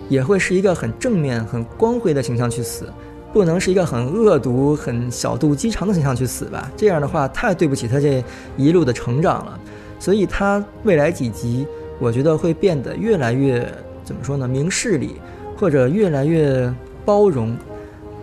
[0.09, 2.93] 也会是一个很正面、很光辉的形象去死，
[3.37, 6.73] 不能是一个很恶毒、很小肚鸡肠的形象去死吧？
[6.75, 8.25] 这样的话太对不起他这
[8.57, 9.61] 一路的成长了。
[9.99, 11.67] 所以他未来几集，
[11.99, 13.71] 我觉得会变得越来越
[14.03, 14.49] 怎么说呢？
[14.49, 15.17] 明事理，
[15.55, 16.73] 或者越来越
[17.05, 17.55] 包容。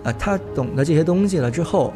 [0.04, 1.94] 啊、他懂得这些东西了之后，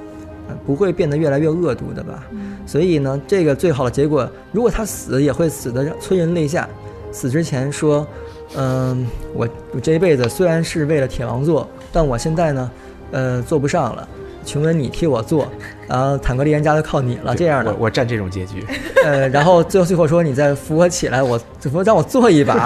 [0.47, 2.23] 呃，不会变得越来越恶毒的吧？
[2.67, 6.69] 所以呢，这个最好的结果，如果他死，也会死的催人泪下。
[7.11, 8.05] 死之前说，
[8.55, 12.69] 嗯、我我这一辈子虽然是为了铁王座，但我现在呢，
[13.11, 14.07] 呃，做不上了。
[14.45, 15.45] 琼恩，你替我做，
[15.89, 17.79] 然后坦格利安家就靠你了，这样的我。
[17.81, 18.65] 我占这种结局，
[19.03, 22.65] 呃，然后最后最后说你再扶我起来，我怎么让我坐一把，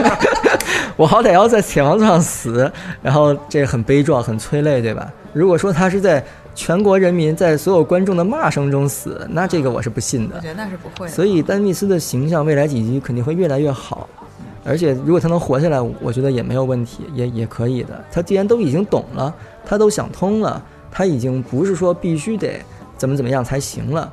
[0.94, 2.70] 我好歹要在铁王座上死，
[3.00, 5.10] 然后这个很悲壮，很催泪，对吧？
[5.32, 6.22] 如果说他是在
[6.54, 10.40] 全国人民在所有观众的骂声中死，那这个我是不信的我。
[10.42, 11.12] 觉得那是不会的。
[11.14, 14.06] 所以丹尼斯的形象未来几集肯定会越来越好，
[14.64, 18.04] 而且如果他能活下来，我觉得也没有问题，也也可以的。
[18.12, 19.34] 他既然都已经懂了，
[19.64, 22.60] 他都想通了，他已经不是说必须得
[22.96, 24.12] 怎么怎么样才行了，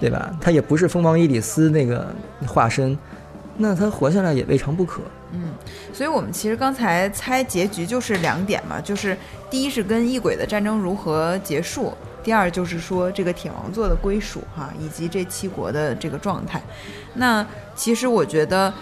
[0.00, 0.36] 对吧？
[0.40, 2.06] 他也不是蜂王伊里斯那个
[2.46, 2.98] 化身，
[3.56, 5.00] 那他活下来也未尝不可。
[5.32, 5.50] 嗯，
[5.92, 9.16] 所以我们其实刚才猜结局就是两点嘛，就是
[9.50, 11.92] 第一是跟异鬼的战争如何结束，
[12.22, 16.62] 第二就是说这个铁王座的归属哈，以及这七国的这个状态。
[17.14, 18.72] 那其实我觉得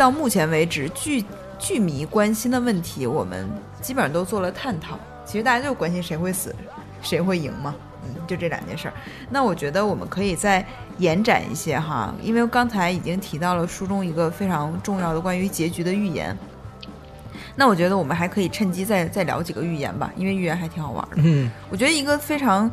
[0.00, 1.22] 到目前为止，剧
[1.58, 3.46] 剧迷关心的问题，我们
[3.82, 4.98] 基本上都做了探讨。
[5.26, 6.56] 其实大家就关心谁会死，
[7.02, 7.74] 谁会赢嘛。
[8.06, 8.94] 嗯，就这两件事儿。
[9.28, 16.34] 那我觉得我们可以再延展一些哈，因为刚才已经提到了书中一个非常重要的关于结局的预言。
[17.56, 21.16] 那我觉得我们还可以趁机再再聊几个预言吧，因为预言还挺好玩的。
[21.18, 22.70] 嗯我觉得一个非常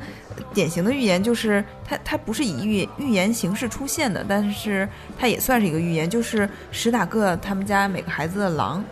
[0.53, 8.83] 典型的预言就是它它不是以预预言形式出现的，但是它也算是一个预言，就是史塔克他们家每个孩子的狼。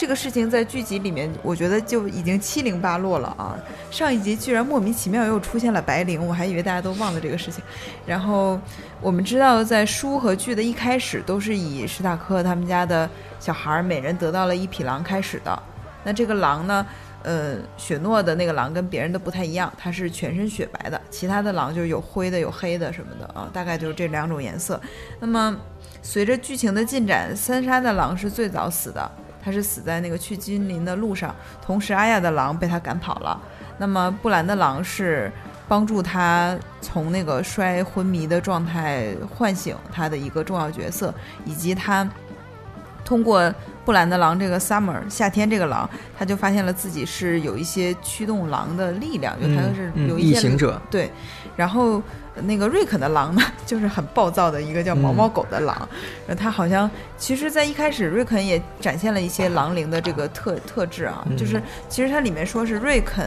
[0.00, 3.54] 这个事情在剧集里面，我觉得就已经七零八落了啊！
[3.90, 7.62] 上一集居然莫名其妙又出现了白灵，我还以为大家都忘了这个事情。
[8.06, 8.58] 然后
[9.02, 13.06] 我们知道，在书和剧的一开始都是以史塔克他们家的
[13.38, 15.62] 小孩每人得到了一匹狼开始的。
[16.02, 16.86] 那这个狼呢，
[17.22, 24.80] 呃，雪诺的那个狼跟别人的不太一样，它是全身雪白的，其他的狼就是有灰的、有黑的什么的啊，大概就是这两种颜色。
[25.18, 25.54] 那么
[26.00, 29.12] 随着剧情的进展，三杀的狼是最早死的，
[29.42, 33.40] 他是死在那个去金陵的路上，同时阿亚的狼被他赶跑了。
[33.78, 35.32] 那么布兰的狼是
[35.66, 41.14] 帮助他从那个摔昏迷的状态唤醒他的一个重要角色，
[41.44, 42.06] 以及他
[43.04, 43.52] 通过
[43.84, 45.88] 布兰的狼这个 summer 夏天这个狼，
[46.18, 51.10] 他就发现了自己是有一些驱动狼的力量，就他是有一些行者，对，
[51.56, 52.02] 然后
[52.42, 55.76] 那个瑞肯的狼呢， 就是很暴躁的一个叫毛毛狗的狼，
[56.26, 63.26] 然后他好像其实，在一开始瑞肯也展现了一些狼灵的这个特特质啊，嗯就是其实它里面说是瑞肯、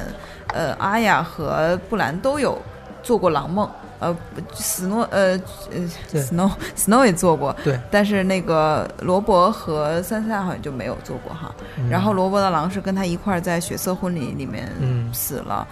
[0.54, 2.58] 呃阿雅和布兰都有
[3.02, 3.70] 做过狼梦。
[4.00, 4.14] 呃，
[4.54, 5.40] 斯诺，呃，
[5.72, 11.50] 呃对，Snow Snow 也做过，对，但是那个罗伯和三三好像就没有做过哈。
[11.78, 15.66] 嗯然后罗伯的狼是跟他一块儿在血色婚礼里面嗯死了。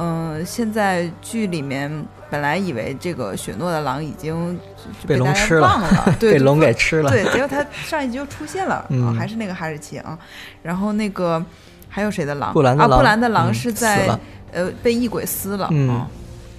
[0.00, 1.90] 嗯、现在剧里面
[2.30, 7.10] 本来以为这个雪诺的狼已经就被龙吃了忘了， 对，被龙给吃了。
[7.10, 10.16] 对，结果他上一集就出现了，啊，嗯还是那个哈士奇啊。
[10.62, 11.44] 然后那个
[11.88, 12.50] 还有谁的狼？
[12.50, 14.20] 啊，布兰的狼布兰的狼是在、了
[14.52, 16.08] 呃被异鬼撕了嗯啊。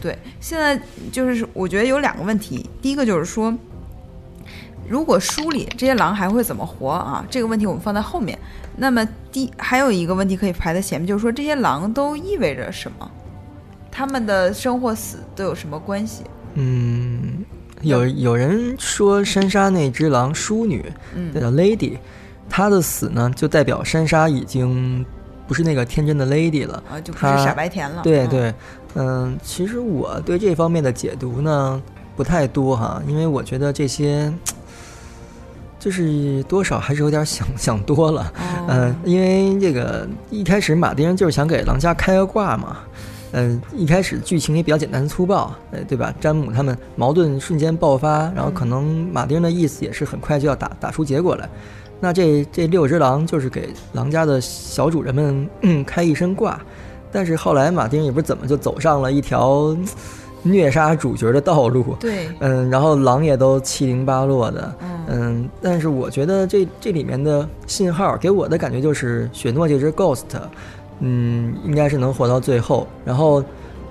[0.01, 0.79] 对，现在
[1.11, 3.53] 就是我觉得有两个问题，第一个就是说，
[4.87, 7.25] 如果书里这些狼还会怎么活啊？
[7.29, 8.37] 这个问题我们放在后面。
[8.75, 13.11] 那么第还有一个问题可以排在前面，就是说这些狼都意味着什么？
[13.99, 16.23] 他们的生或死都有什么关系？
[16.53, 17.43] 嗯，
[17.81, 21.97] 有有人说山莎那只狼淑女，嗯叫 Lady，
[22.49, 25.05] 她的死呢，就代表山莎已经
[25.49, 26.81] 不是那个天真的 Lady 了。
[26.89, 28.01] 啊，就不是傻白甜了。
[28.01, 28.53] 嗯，对对，
[28.95, 31.83] 嗯，其实我对这方面的解读呢
[32.15, 34.33] 不太多哈，因为我觉得这些
[35.77, 38.31] 就是多少还是有点想 想多了。
[38.37, 42.77] 哦嗯，因为这个一开始马丁就是想给狼家开个挂嘛。
[43.31, 46.13] 嗯，一开始剧情也比较简单粗暴，呃，对吧？
[46.19, 51.47] 詹姆他们矛盾瞬间爆发，然后可能马丁的意思也是很快就要打打出结果来。
[51.99, 56.59] 那这这六只狼就是给狼家的小主人们、嗯、开一身挂，
[57.11, 59.85] 但是后来马丁也不知怎么就走上了一条嗯
[60.41, 70.23] 虐杀主角的道路，对，嗯，然后狼也都七零八落的，嗯嗯，但是我觉得这这里面的信号给我的感觉就是雪诺这只 Ghost，
[70.99, 72.87] 嗯，应该是能活到最后。
[73.05, 73.43] 然后，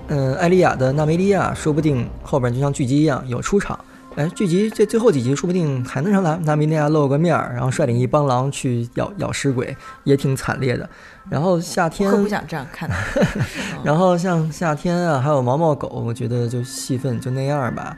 [0.07, 3.77] 嗯，艾莉亚的纳梅利亚说不定后边就像剧集一样有出场。
[4.15, 10.89] 哎，剧集这最后几集说不定还能让纳纳梅利亚露个面儿，然后率领一帮狼去咬咬尸鬼，也挺惨烈的。
[11.29, 12.89] 然后夏天不想这样看。
[13.83, 17.95] 然后像夏天啊，还有毛毛狗，我觉得就戏份就那样吧。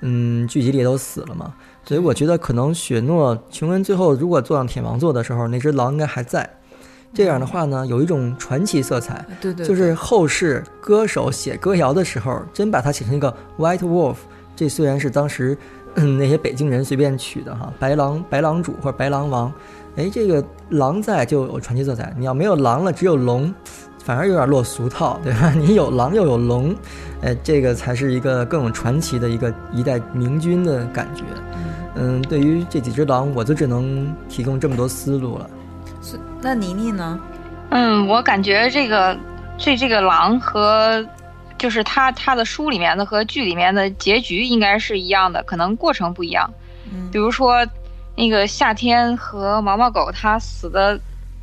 [0.00, 1.54] 嗯，剧集里都死了嘛，
[1.84, 6.50] 所以我觉得可能雪诺琼恩最后如果坐上铁王座的时候，那只狼应该还在。
[7.14, 14.16] 这样的话呢，有一种传奇色彩，对对，就是后世歌手写歌谣的时候，真把它写成一个 White Wolf。
[14.56, 15.56] 这虽然是当时
[15.94, 19.52] 嗯那些北京人随便取的哈，白狼白狼主或者白狼王，
[19.96, 22.14] 哎，这个狼在就有传奇色彩。
[22.16, 23.52] 你要没有狼了，只有龙，
[24.02, 25.52] 反而有点落俗套，对吧？
[25.56, 26.74] 你有狼又有龙，
[27.22, 31.24] 哎，这个才是一个更有传奇的一个一代明君的感觉。
[31.94, 35.50] 嗯，对于这几只狼，我就只能提供这么多思路了。
[36.42, 37.20] 是那妮妮呢？
[37.70, 39.16] 嗯，我感觉这个
[39.56, 41.06] 这这个狼和
[41.56, 46.52] 就是他他的书里面的和剧里面的结局应该是一样的，可能过程不一样。
[46.92, 47.64] 嗯比如说，
[48.16, 50.98] 那个夏天和毛毛狗它死的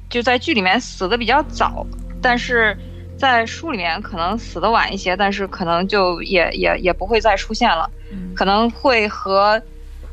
[0.09, 1.85] 就在剧里面死的比较早，
[2.21, 2.77] 但是
[3.17, 9.61] 在书里面可能死的晚一些，但是可能就也也也不会再出现了，嗯可能会和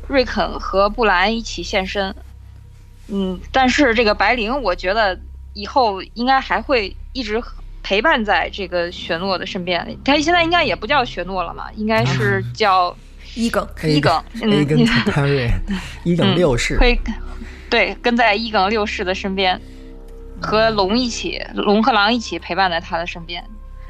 [0.07, 2.15] 瑞肯和布兰一起现身。
[3.09, 5.17] 嗯，但是这个白灵，我觉得
[5.53, 7.41] 以后应该还会一直
[7.81, 9.97] 陪伴在这个雪诺的身边。
[10.03, 12.95] 他现在应该也不叫雪诺了嘛，应该是叫
[13.35, 14.23] 伊耿，伊耿。
[14.41, 15.51] 嗯 A 跟 Targaryen，
[16.03, 16.99] 伊耿六世，会
[17.69, 19.59] 对跟在伊耿六世的身边，
[20.41, 23.43] 和龙一起，龙和狼一起陪伴在他的身边，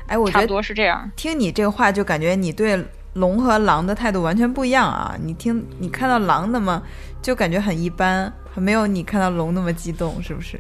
[0.07, 1.09] 哎，我差不觉得多是这样。
[1.15, 2.82] 听你这个话，就感觉你对
[3.13, 5.18] 龙和狼的态度完全不一样啊！
[5.24, 6.80] 你听，你看到狼那么
[7.22, 10.60] 就感觉很一般，还没有你看到龙那么激动，是不是？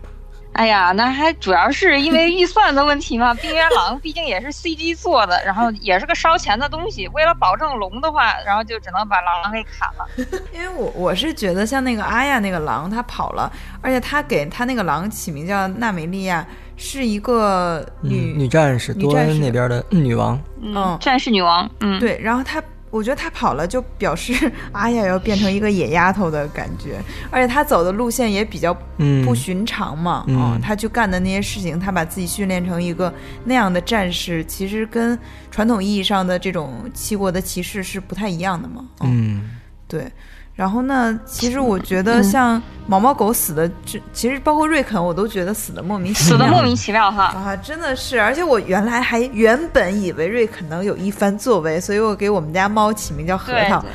[0.53, 3.31] 哎呀，那还主要是因为预算的问题嘛。
[3.39, 7.07] 冰原狼毕竟也是 CG 做的，然后也是个烧钱的东西。
[7.09, 10.07] 为了保证龙的话，然后就只能把狼给砍了。
[10.51, 16.43] 因为我我是觉得像那个阿亚那个狼，它跑了，而且他给他那个狼起名叫娜美利亚，
[16.75, 22.59] 是一个女、嗯女战士，多恩那边的女王，嗯嗯，战士女王，嗯，对，然后他，
[22.97, 30.59] 我觉得他跑了就表示 阿雅要变成一个野丫头的感觉，而且他走的路线也比较嗯，不寻常嘛，嗯。
[30.61, 33.13] 他去干的那些事情，他把自己训练成一个
[33.45, 35.17] 那样的战士，其实跟
[35.51, 39.51] 传统意义上的这种七国的骑士是不太一样的嘛，嗯，
[39.87, 40.11] 对。
[40.57, 46.31] 然后呢，其实我觉得像毛毛狗死的，这其实包括瑞肯，我都觉得死的莫名其妙。
[46.31, 47.25] 死的莫名其妙哈。
[47.25, 53.85] 啊，真的是，而且我原来还原本以为瑞肯能有一番作为，所以我给我们家猫起名叫核桃，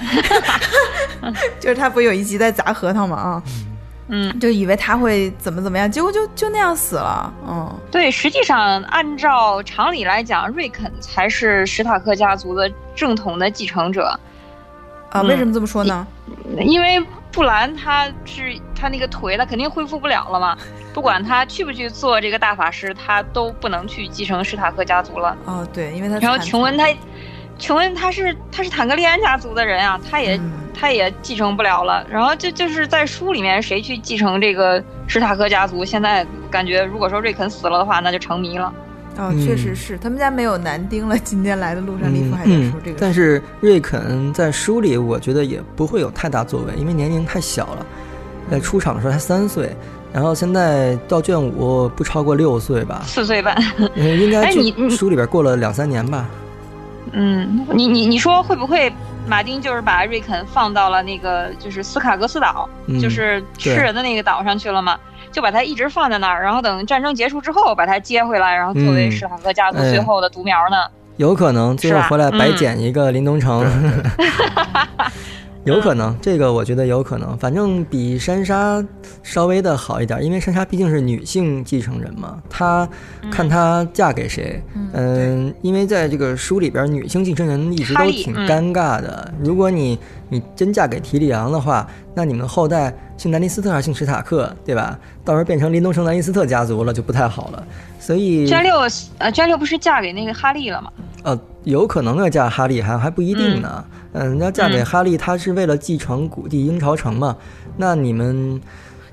[1.59, 3.43] 就是它不有一集在砸核桃嘛啊，
[4.07, 14.17] 嗯，就以为他会怎么怎么样，结果就就那样死了，嗯，对，实际上按照常理来讲，瑞肯才是史塔克家族的正统的继承者，
[15.13, 16.07] 啊，嗯为什么这么说呢？
[16.61, 17.01] 因为
[17.31, 20.57] 布兰他是他那个腿，他肯定恢复不了了嘛。
[20.93, 25.37] 不管他去不去做这个大法师，他都不能去继承史塔克家族了。
[25.47, 26.87] 哦，对，因为他然后琼恩他，
[27.59, 32.05] 琼恩他是他是坦格利安家族的人啊，他也、嗯他也继承不了了。
[32.11, 38.73] 然后就就是在书里面谁去继承这个史塔克家族，现在感觉如果说瑞肯死了的话，那就成谜了。
[39.19, 41.19] 哦，嗯确实是，他们家没有男丁了。
[41.19, 47.87] 今天来的路上，利夫嗯还在说这嗯个，但是瑞肯在书里，我觉得也不会有太大作为，因为年龄太小了，
[48.51, 49.75] 在出场的时候才三岁，
[50.13, 53.57] 然后现在到卷五不超过六岁吧，四岁半，
[53.97, 56.27] 嗯应该哎你书里边过了两三年吧。
[57.13, 58.91] 嗯，你你你说会不会
[59.27, 64.99] 马丁就是把瑞肯放到了那个就是斯卡格斯岛，嗯就是吃人的那个岛上去了嘛？
[65.33, 70.77] 就把它一直放在那儿，然后等战争结束之后把它接回来，然后作为嗯史坦克家族哎最后的独苗呢？
[71.17, 73.63] 有可能最后是吧回来白嗯捡一个林东城，
[75.65, 77.37] 有可能，这个我觉得有可能。
[77.39, 78.85] 反正比珊莎
[79.23, 82.89] 稍微的好一点，因为珊莎毕竟是女性继承人嘛，她
[83.31, 89.33] 看她嫁给谁，嗯，因为在这个书里边，女性继承人一直都挺尴尬的。
[89.39, 89.99] 如果你
[90.29, 94.99] 你真嫁给提里昂的话，那你们后代姓南尼斯特还是姓史塔克，对吧？
[95.25, 97.65] 到时候变成林东城南尼斯特家族了，就不太好了。
[98.01, 98.81] 所以詹六
[99.19, 100.91] 呃，娟六不是嫁给那个哈利了吗？
[101.23, 103.85] 呃，有可能要嫁哈利，还还不一定呢。
[104.13, 107.37] 嗯，要嫁给嗯哈利，他是为了继承古地鹰巢城嘛？
[107.77, 108.61] 那你们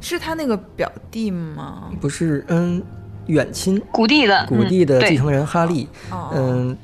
[0.01, 1.83] 是他那个表弟吗？
[2.01, 2.81] 不是嗯
[3.27, 5.87] 远亲古地的，古地的继承人哈利？
[6.09, 6.75] 哦，嗯，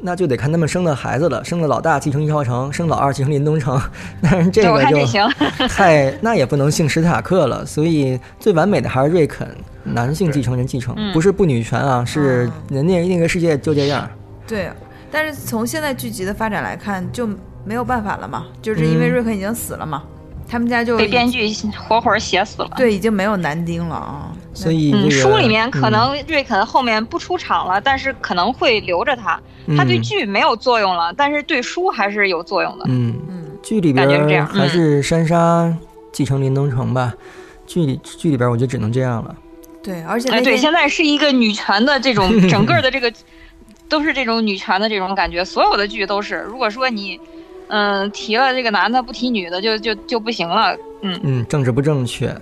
[0.00, 1.42] 那就得看他们生的孩子了。
[1.42, 3.80] 生的老大继承鹰巢城，生老二继承林东城。
[4.22, 4.98] 但是这个就
[5.66, 9.48] 太那也不能姓史塔克了，所以最完美的还是瑞肯，
[9.82, 14.08] 男性继承人继承，嗯不是不女权啊，是哦人家那个世界就这样。
[14.46, 14.70] 对，
[15.10, 17.28] 但是从现在剧集的发展来看，就
[17.64, 20.02] 没有办法了嘛，就是因为嗯瑞肯已经死了嘛，
[20.48, 22.70] 他们家就被编剧活活写死了。
[22.76, 29.40] 对已经没有男丁了啊，嗯，所以这个书里面可嗯能瑞肯后面不出场了，但是可能会留着他。
[29.76, 32.84] 他对嗯剧没有作用了，但是对书还是有作用的。
[32.86, 35.76] 嗯，嗯，剧里边感觉是这样还是珊莎
[36.12, 37.12] 继承林东城吧。
[37.66, 39.34] 剧里剧里边我就只能这样了。
[39.82, 43.12] 对，而且哎，对，现在是一个女权的这种 整个的这个，
[43.88, 46.44] 都是这种女权的这种感觉，所有的剧都是。
[46.48, 47.18] 如果说你，
[47.68, 50.76] 嗯、提了这个男的不提女的，就就就不行了。
[51.02, 52.34] 嗯，嗯，政治不正确。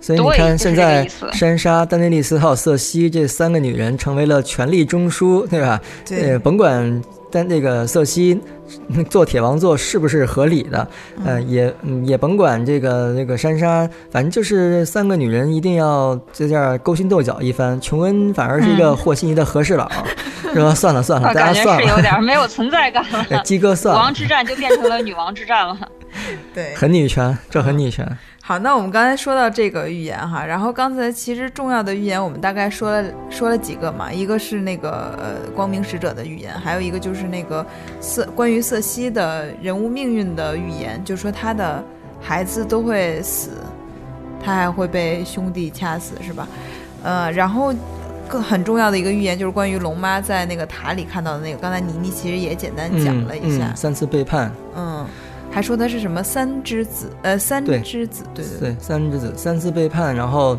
[0.00, 5.80] 所以你看，现在意思珊莎、丹尼利斯还有瑟西这三个女人成为了权力中枢，对吧？
[6.04, 7.00] 对呃，甭管
[7.32, 8.38] 但那个瑟西
[8.88, 10.86] 嗯做铁王座是不是合理的，
[11.24, 17.80] 呃，也嗯也甭管这个这个珊莎，反正就是三个女人一定要在这儿勾心斗角一番。
[17.80, 19.90] 琼恩反而是一个嗯和稀泥的和事佬，
[20.52, 20.74] 是吧？
[20.74, 23.42] 算了算了，大家算了，是有点没有存在感哎了。
[23.42, 25.76] 鸡哥算了王，之战就变成了女王之战了。
[26.54, 28.06] 对，很女权，这很女权。
[28.44, 37.64] 好，那我们刚才说到这个预言哈，然后刚才其实重要的预言我们大概说了说了几个嘛，一个是那个呃光明使者的预言，还有一个就是那个
[38.00, 41.82] 瑟关于瑟西的人物命运的预言，就是说他的
[42.20, 43.50] 孩子都会死，
[44.44, 46.48] 他还会被兄弟掐死，是吧？
[47.04, 47.72] 呃，然后
[48.28, 53.66] 更很重要的一个预言就是关于龙妈在那个塔里看到的那个，刚才妮妮其实也简单讲了一下。
[53.66, 55.06] 嗯嗯，三次背叛，嗯，
[55.52, 60.58] 还说他是什么三之子，呃，三对之子，对对对，三之子三次背叛，然后，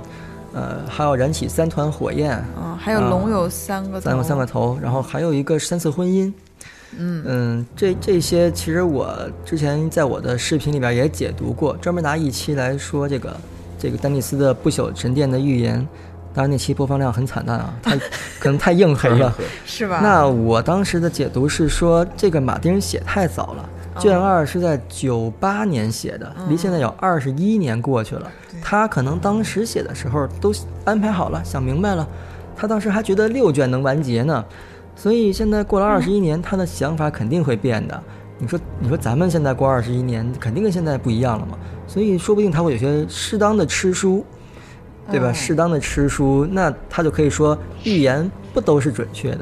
[0.53, 6.31] 呃，还要燃起三团火焰，嗯，还有龙有三个头，三个三个头，然后还有一个三次婚姻。
[6.95, 13.35] 嗯嗯，这这些其实我之前在我的视频里边也解读过，专门拿一期来说这个
[13.79, 15.85] 这个丹尼斯的不朽神殿的预言。
[16.35, 17.95] 当然那期播放量很惨淡啊，太
[18.39, 19.35] 可能太硬核了。
[19.65, 19.99] 是吧？
[20.03, 28.29] 那我当时的解读是说，这个马丁写太早了，卷二是在九八年写的，离现在有二十一年过去了。
[28.61, 30.51] 他可能当时写的时候都
[30.85, 32.07] 安排好了，想明白了，
[32.55, 34.43] 他当时还觉得六卷能完结呢，
[34.95, 38.03] 所以现在过了二十一年，他的想法肯定会变的。
[38.39, 41.57] 你说，你说咱们现在过二十一年，肯定跟现在不一样了嘛？
[41.87, 44.25] 所以说不定他会有些适当的吃书，
[45.09, 45.29] 对吧？
[45.29, 49.39] 嗯适当的吃书，那他就可以说预言不都是准确的。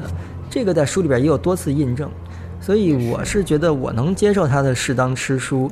[0.50, 2.10] 这个在书里边也有多次印证，
[2.62, 5.70] 所以我是觉得我能接受他的适当吃书，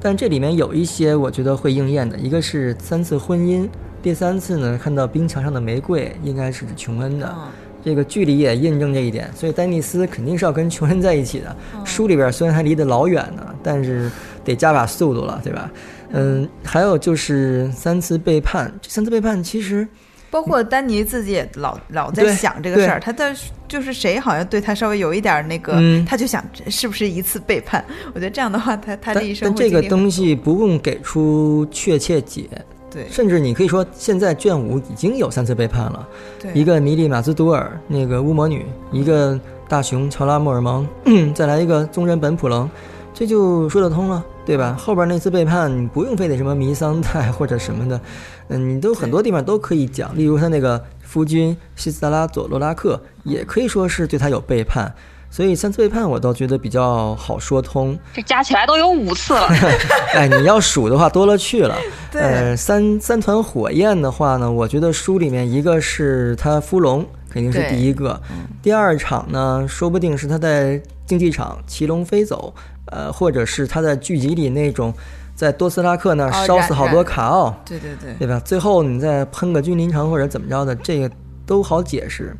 [0.00, 3.68] 但这里面有一些我觉得会应验的，一个是三次婚姻，
[4.02, 7.32] 第三次呢看到冰墙上的玫瑰，应该是指琼恩的。
[7.32, 7.48] 嗯
[7.82, 11.56] 这个距离也印证这一点，所以丹尼斯肯定是要跟琼恩在一起的。
[11.82, 14.10] 书里边虽然还离得老远呢，但是
[14.44, 15.70] 得加把速度了，对吧？
[16.12, 19.88] 嗯，还有就是三次背叛，这三次背叛其实
[20.30, 23.34] 包括丹尼自己也老老在想这个事儿，他在
[23.66, 27.84] 就是谁好像对他稍微有一点儿那个，嗯他就想是不是一次背叛？
[28.14, 32.48] 我觉得这样的话，他他但这一生但这个东西不用给出确切解，
[32.90, 36.08] 对甚至你可以说现在卷五已经有三次背叛了，
[36.40, 39.38] 对一个米里马兹多尔那个巫魔女，一个
[39.68, 40.86] 大熊乔拉莫尔蒙，
[41.34, 42.68] 再来一个宗人本普棱，
[43.14, 44.76] 这就说得通了，对吧？
[44.78, 48.00] 后边那次背叛你不用非得什么弥桑代或者什么的，
[48.48, 54.92] 嗯，你都很多地方都可以讲，例如他那个夫君西斯达拉佐罗拉克也可以说是对他有背叛。
[55.32, 59.46] 所以三次背叛我倒觉得比较好说通，这加起来都有五次了。
[60.12, 61.76] 哎，你要数的话多了去了。
[62.10, 68.20] 对呃，三三团火焰的话呢，我觉得书里面一个是他伏龙，肯定是第一个。
[68.60, 72.52] 第二场呢，说不定是他在竞技场骑龙飞走，
[72.90, 74.92] 呃，或者是他在剧集里那种
[75.34, 78.40] 在多斯拉克那烧死好多卡奥，对对对，对吧？
[78.44, 81.10] 最后你再喷个君临城或者怎么着的，这个
[81.46, 82.36] 都好解释。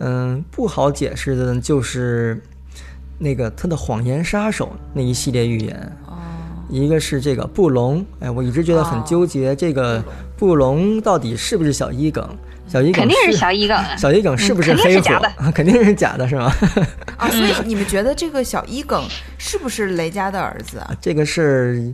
[0.00, 2.40] 嗯不好解释的就是
[3.18, 5.92] 那个他的谎言杀手那一系列预言。
[6.68, 10.02] 哦，一个是这个布隆，哎，我一直觉得很纠结，这个
[10.36, 12.28] 布隆到底是不是小一梗？
[12.66, 15.20] 小一梗肯定是是小一梗，小一梗是不是黑火？
[15.54, 16.50] 肯定是假的，是吗？
[17.18, 19.04] 啊，所以你们觉得这个小一梗
[19.36, 20.90] 是不是雷佳的儿子啊？
[21.00, 21.92] 这个是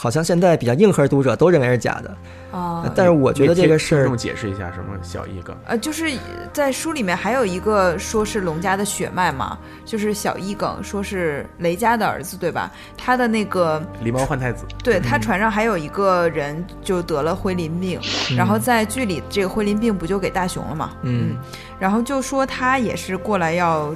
[0.00, 2.16] 好像现在比较硬核读者都认为是假的，
[2.52, 5.56] 啊，但是我觉得这个事儿听众解释一下什么小一梗。
[5.66, 6.08] 呃，就是
[6.52, 12.70] 在书里面还有一个说是龙家的血脉嘛，就是小一梗说是雷家的儿子，对吧？
[12.96, 18.00] 他的那个狸猫换太子，对他船上还有一个人就得了灰鳞病，
[18.36, 20.92] 然后在剧里这个灰鳞病不就给大雄了嘛？
[21.02, 21.36] 嗯，
[21.80, 23.92] 然后就说他也是过来要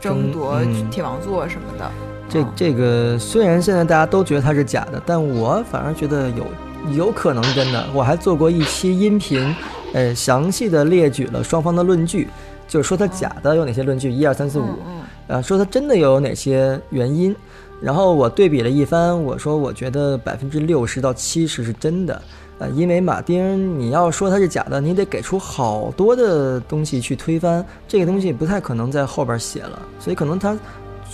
[0.00, 0.60] 争夺
[0.90, 1.88] 铁王座什么的。
[2.28, 6.46] 这这个虽然现在大家都觉得它是假的，但我反而觉得有
[6.92, 7.84] 有可能真的。
[7.94, 9.54] 我还做过一期音频，
[9.92, 12.28] 呃，详细的列举了双方的论据，
[12.66, 17.34] 就是说它假的有哪些论据，一二三四五，嗯呃，说它真的又有哪些原因。
[17.80, 22.22] 然后我对比了一番，我说我觉得百分之六十到七十是真的，
[22.58, 30.56] 呃，因为马丁你要说它是假的，你得给出好多的东西去推翻，这个东西不太可能在后边写了，所以可能他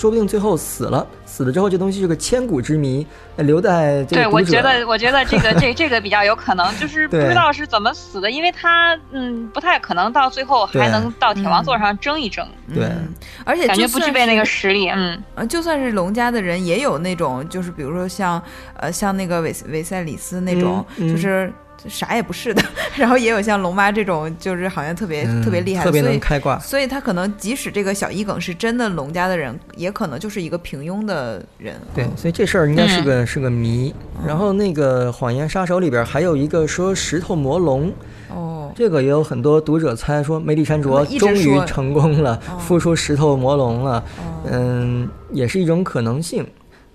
[0.01, 3.07] 说不定最后死了，死了之后这东西是个千古之谜，
[3.37, 12.85] 呃留在这个对，我觉得，我觉得这个这这个比较有可能，就是 不知道是怎么死的，因为他嗯不太可能到最后还能到铁王座上争一争，对。
[12.85, 13.15] 嗯
[13.45, 18.41] 而且感觉不具备那个实力，嗯，呃，就算是龙家的人，也有那种，就是比如说像，
[18.77, 21.09] 呃，像那个韦韦塞里斯那种，嗯嗯。
[21.09, 21.53] 就是
[21.89, 22.63] 啥也不是的，
[22.97, 26.59] 然后也有像龙妈这种，就是好像特别、嗯特别厉害的，特别能开挂。
[26.59, 31.75] 所以他可能即使这个小一梗是真的龙家的人，也可能就是一个平庸的人。
[31.95, 33.95] 对，所以这事儿应该是嗯个、是个谜。
[34.27, 37.91] 然后那个谎言杀手里边还有一个说石头魔龙，
[38.29, 46.47] 哦，这个也有很多读者猜说梅里山卓终于成功了，哦孵出石头魔龙了，哦嗯，也是一种可能性。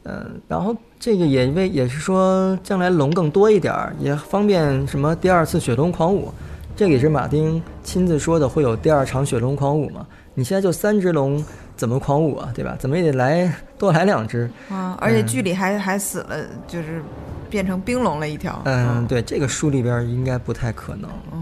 [0.06, 6.32] 嗯，然后这个也为也是说将来龙更多一点儿，也方便什么第二次雪龙狂舞，
[6.76, 10.06] 这个也是马丁亲自说的，会有第二场雪龙狂舞嘛？
[10.36, 11.44] 你现在就三只龙，
[11.76, 12.52] 怎么狂舞啊？
[12.53, 12.76] 对吧？
[12.77, 14.49] 怎么也得来多来两只。
[14.69, 16.38] 啊，而且剧里还还死了，
[16.68, 17.02] 就是
[17.49, 18.61] 变成冰龙了一条。
[18.65, 21.10] 嗯，对，这个书里边应该不太可能。
[21.32, 21.41] 嗯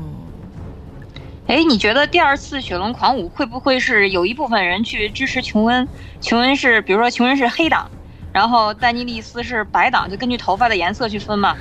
[1.48, 5.86] 哎，你觉得第二次雪龙狂舞会不会是有一部分人去支持琼恩？
[6.22, 7.92] 琼恩是比如说琼恩是黑党，
[8.34, 11.56] 然后丹尼利斯是白党，就根据头发的颜色去分嘛。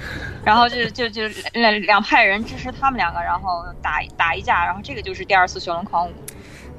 [0.44, 1.22] 然后就就就
[1.52, 6.10] 两两派人支持他们两个，然后打打一架，然后这个就是第二次雪龙狂舞。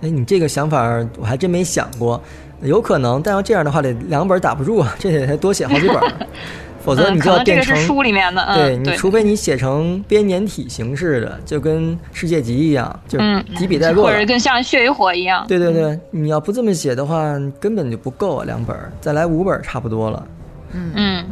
[0.02, 0.84] 哎，你这个想法
[1.18, 2.22] 我还真没想过，
[2.62, 6.28] 有可能，但要这样的话得两本打不住啊，这得多写好几本。
[6.84, 13.18] 否则你就要变成书里面的，对你除非你写成编年体形式的，就跟世界级一样，就
[13.58, 15.46] 几笔带过，或者更像血与火一样。
[15.48, 20.28] 对对对，你要不这么写的话，根本就不够啊，两本再来五本差不多了。
[20.74, 21.26] 嗯嗯。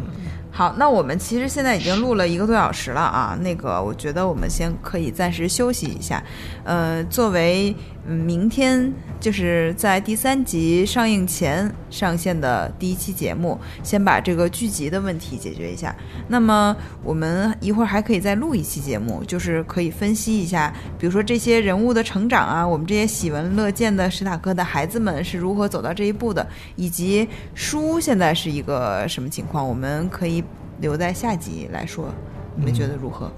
[0.53, 3.37] 好，那我们其实现在已经录了一个多小时了啊。
[3.41, 6.21] 那个，我觉得我们先可以暂时休息一下。
[6.63, 7.75] 呃，作为
[8.05, 15.95] 明天就是在第三集上映前上线的第一期节目，先把这个剧集的问题解决一下。
[16.27, 30.43] 那么我们一会儿还可以再录一期节目，就是可以分析一下，比如说这些人物的成长啊，我们这些喜闻乐见的史塔克的孩子们是如何走到这一步的，以及书现在是一个什么情况，我们可以。
[30.79, 32.07] 留在下集来说，
[32.55, 33.31] 你们觉得如何？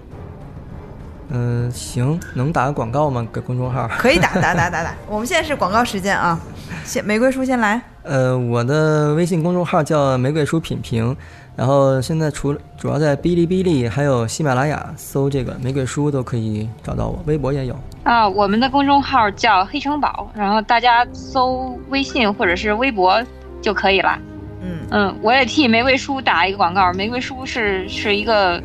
[1.72, 3.26] 行，能打个广告吗？
[3.34, 4.94] 给公众号 可以打打打打打。
[5.08, 6.40] 我们现在是广告时间啊，
[6.84, 7.82] 先玫瑰叔先来。
[8.04, 11.16] 呃，我的微信公众号叫玫瑰叔品评，
[11.56, 17.76] 然后现在除主要在哔哩哔哩还有喜马拉雅搜这个玫瑰叔都可以找到我，微博也有。
[18.04, 23.24] 啊，我们的公众号叫黑城堡，然后大家搜微信或者是微博
[23.62, 24.20] 就可以了。
[24.62, 26.92] 嗯嗯，我也替玫瑰叔打一个广告。
[26.94, 28.62] 玫瑰叔是是一个，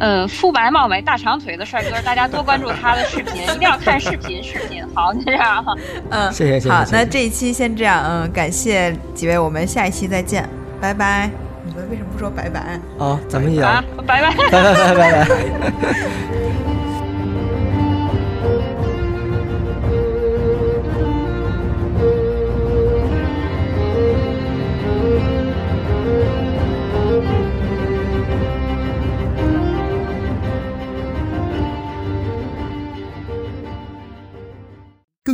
[0.00, 5.74] 呃，肤白貌美、大长腿的帅哥，大家多关注他的视频， 一定要看视频，视频好，就这样哈。
[6.10, 6.70] 嗯，谢谢谢谢。
[6.70, 10.48] 好，那这一期先这样，嗯，感谢几位，我们下一期再见，
[10.80, 11.30] 拜拜。
[11.62, 12.80] 你们为什么不说拜拜？
[12.98, 15.28] 哦，咱们也啊， 拜拜拜拜拜拜拜。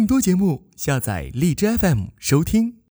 [0.07, 2.77] 多节目，下载荔枝 FM 收听。